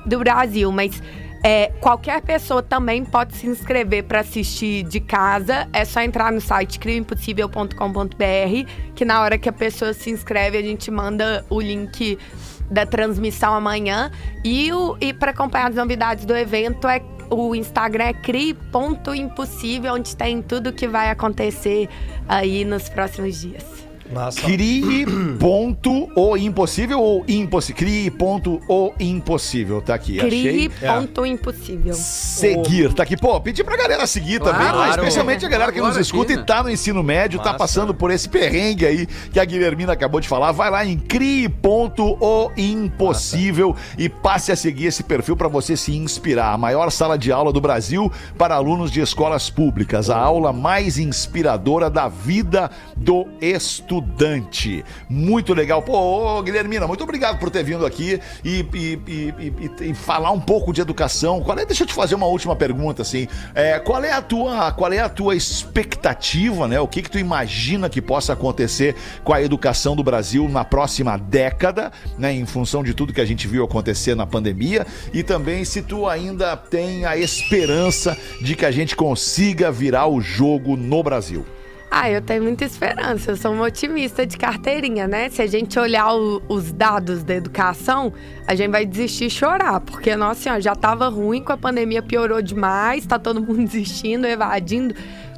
[0.05, 0.71] do Brasil.
[0.71, 1.01] Mas
[1.45, 5.67] é, qualquer pessoa também pode se inscrever para assistir de casa.
[5.73, 10.61] É só entrar no site crioimpossível.com.br, que na hora que a pessoa se inscreve, a
[10.61, 12.17] gente manda o link
[12.69, 14.09] da transmissão amanhã.
[14.43, 17.01] E, o- e para acompanhar as novidades do evento, é
[17.33, 21.89] o Instagram é cri.impossível, onde tem tudo que vai acontecer
[22.27, 23.82] aí nos próximos dias.
[24.13, 24.41] Massa.
[24.41, 25.05] Crie
[25.39, 27.77] ponto o impossível ou impossível?
[27.77, 29.81] Crie ponto o impossível.
[29.81, 30.69] Tá aqui, achei.
[30.69, 31.93] Cri.impossível.
[31.93, 33.17] Seguir, tá aqui.
[33.17, 34.79] Pô, pedir pra galera seguir também, Claro.
[34.81, 34.89] né?
[34.91, 37.57] especialmente a galera que nos Agora escuta aqui, e tá no ensino médio, tá Massa.
[37.57, 40.51] passando por esse perrengue aí que a Guilhermina acabou de falar.
[40.51, 46.53] Vai lá em crie.oimpossível e passe a seguir esse perfil pra você se inspirar.
[46.53, 50.09] A maior sala de aula do Brasil para alunos de escolas públicas.
[50.09, 54.02] A aula mais inspiradora da vida do estudante.
[55.09, 55.81] Muito legal.
[55.81, 60.71] Pô, Guilhermina, muito obrigado por ter vindo aqui e- e- e- e falar um pouco
[60.73, 61.41] de educação.
[61.41, 63.27] Qual é, deixa eu te fazer uma última pergunta, assim.
[63.55, 66.79] É, qual é a tua, qual é a tua expectativa, né?
[66.79, 71.17] O que que tu imagina que possa acontecer com a educação do Brasil na próxima
[71.17, 72.33] década, né?
[72.33, 76.07] Em função de tudo que a gente viu acontecer na pandemia e também se tu
[76.07, 81.45] ainda tem a esperança de que a gente consiga virar o jogo no Brasil.
[81.95, 83.31] Ah, eu tenho muita esperança.
[83.31, 85.29] Eu sou uma otimista de carteirinha, né?
[85.29, 88.11] Se a gente olhar o- os dados da educação,
[88.47, 89.79] a gente vai desistir e chorar.
[89.79, 94.25] Porque, nossa senhora, já tava ruim com a pandemia, piorou demais, tá todo mundo desistindo,
[94.25, 94.95] evadindo.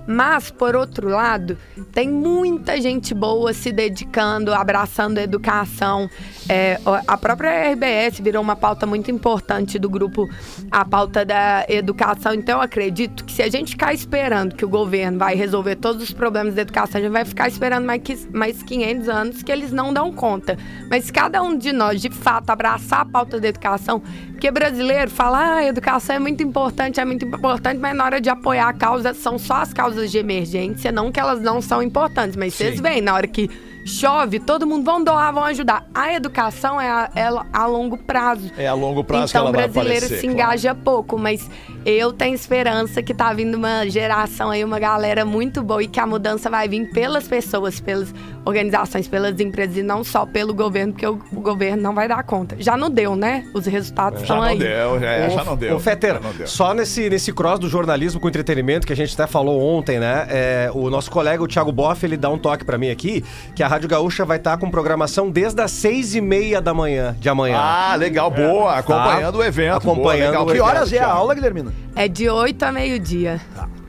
[0.07, 1.57] Mas, por outro lado,
[1.91, 6.09] tem muita gente boa se dedicando, abraçando a educação.
[6.47, 10.29] É, a própria RBS virou uma pauta muito importante do grupo,
[10.69, 12.33] a pauta da educação.
[12.33, 16.03] Então, eu acredito que se a gente ficar esperando que o governo vai resolver todos
[16.03, 19.71] os problemas da educação, a gente vai ficar esperando mais, mais 500 anos que eles
[19.71, 20.57] não dão conta.
[20.89, 24.01] Mas cada um de nós, de fato, abraçar a pauta da educação,
[24.45, 28.29] porque brasileiro fala, ah, educação é muito importante, é muito importante, mas na hora de
[28.29, 32.35] apoiar a causa, são só as causas de emergência, não que elas não são importantes.
[32.35, 33.49] Mas vocês veem, na hora que
[33.83, 35.87] chove, todo mundo vão doar, vão ajudar.
[35.95, 38.51] A educação é a, ela a longo prazo.
[38.55, 40.33] É a longo prazo que então, ela o vai brasileiro aparecer, se claro.
[40.33, 41.49] engaja pouco, mas
[41.83, 45.99] eu tenho esperança que tá vindo uma geração aí, uma galera muito boa e que
[45.99, 48.13] a mudança vai vir pelas pessoas, pelas
[48.45, 52.23] organizações, pelas empresas e não só pelo governo, porque o, o governo não vai dar
[52.23, 52.55] conta.
[52.59, 53.45] Já não deu, né?
[53.53, 54.57] Os resultados Já estão não aí.
[54.59, 55.79] deu, já, já não deu.
[55.79, 56.47] Fetter, Já não deu.
[56.47, 60.27] só nesse, nesse cross do jornalismo com entretenimento que a gente até falou ontem, né?
[60.29, 63.23] é, o nosso colega, o Thiago Boff, ele dá um toque pra mim aqui,
[63.55, 67.15] que a Rádio Gaúcha vai estar com programação desde as seis e meia da manhã,
[67.19, 67.57] de amanhã.
[67.59, 68.75] Ah, legal, boa.
[68.75, 69.75] Acompanhando o evento.
[69.77, 70.43] Acompanhando boa, legal.
[70.43, 70.63] o Que evento.
[70.65, 71.73] horas é a aula, Guilhermina?
[71.95, 73.41] É de 8 a meio-dia.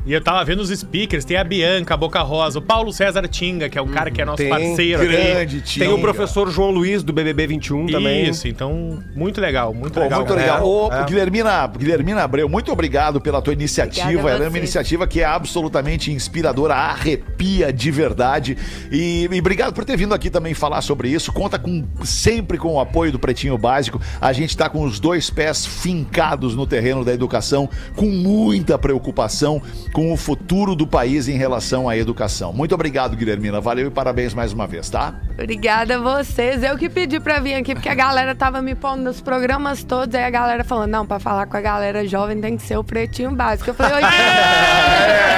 [0.06, 3.26] E eu tava vendo os speakers, tem a Bianca, a Boca Rosa, o Paulo César
[3.26, 5.10] Tinga, que é um cara que é nosso Tem parceiro aqui.
[5.12, 8.28] Grande, Tem o professor João Luiz do BBB 21 também.
[8.28, 10.20] Isso, então, muito legal, muito Pô, legal.
[10.20, 10.40] muito cara.
[10.40, 10.64] legal.
[10.64, 11.04] Ô, É.
[11.04, 14.30] Guilhermina, Guilhermina Abreu, muito obrigado pela tua iniciativa.
[14.30, 18.56] Ela é uma iniciativa que é absolutamente inspiradora, arrepia de verdade.
[18.92, 21.32] E, e obrigado por ter vindo aqui também falar sobre isso.
[21.32, 24.00] Conta com sempre com o apoio do Pretinho Básico.
[24.20, 29.60] A gente está com os dois pés fincados no terreno da educação, com muita preocupação
[29.96, 32.52] com o futuro do país em relação à educação.
[32.52, 33.62] Muito obrigado, Guilhermina.
[33.62, 35.14] Valeu e parabéns mais uma vez, tá?
[35.30, 36.62] Obrigada a vocês.
[36.62, 40.14] Eu que pedi pra vir aqui, porque a galera tava me pondo nos programas todos,
[40.14, 42.84] aí a galera falou, não, pra falar com a galera jovem tem que ser o
[42.84, 43.70] pretinho básico.
[43.70, 45.32] Eu falei, oi, É,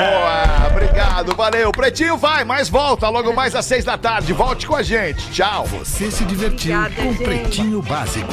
[0.08, 1.72] boa, obrigado, valeu.
[1.72, 4.32] Pretinho vai, mas volta logo mais às seis da tarde.
[4.32, 5.30] Volte com a gente.
[5.30, 5.66] Tchau.
[5.66, 7.22] Você se divertiu Obrigada, com gente.
[7.22, 8.32] Pretinho Básico.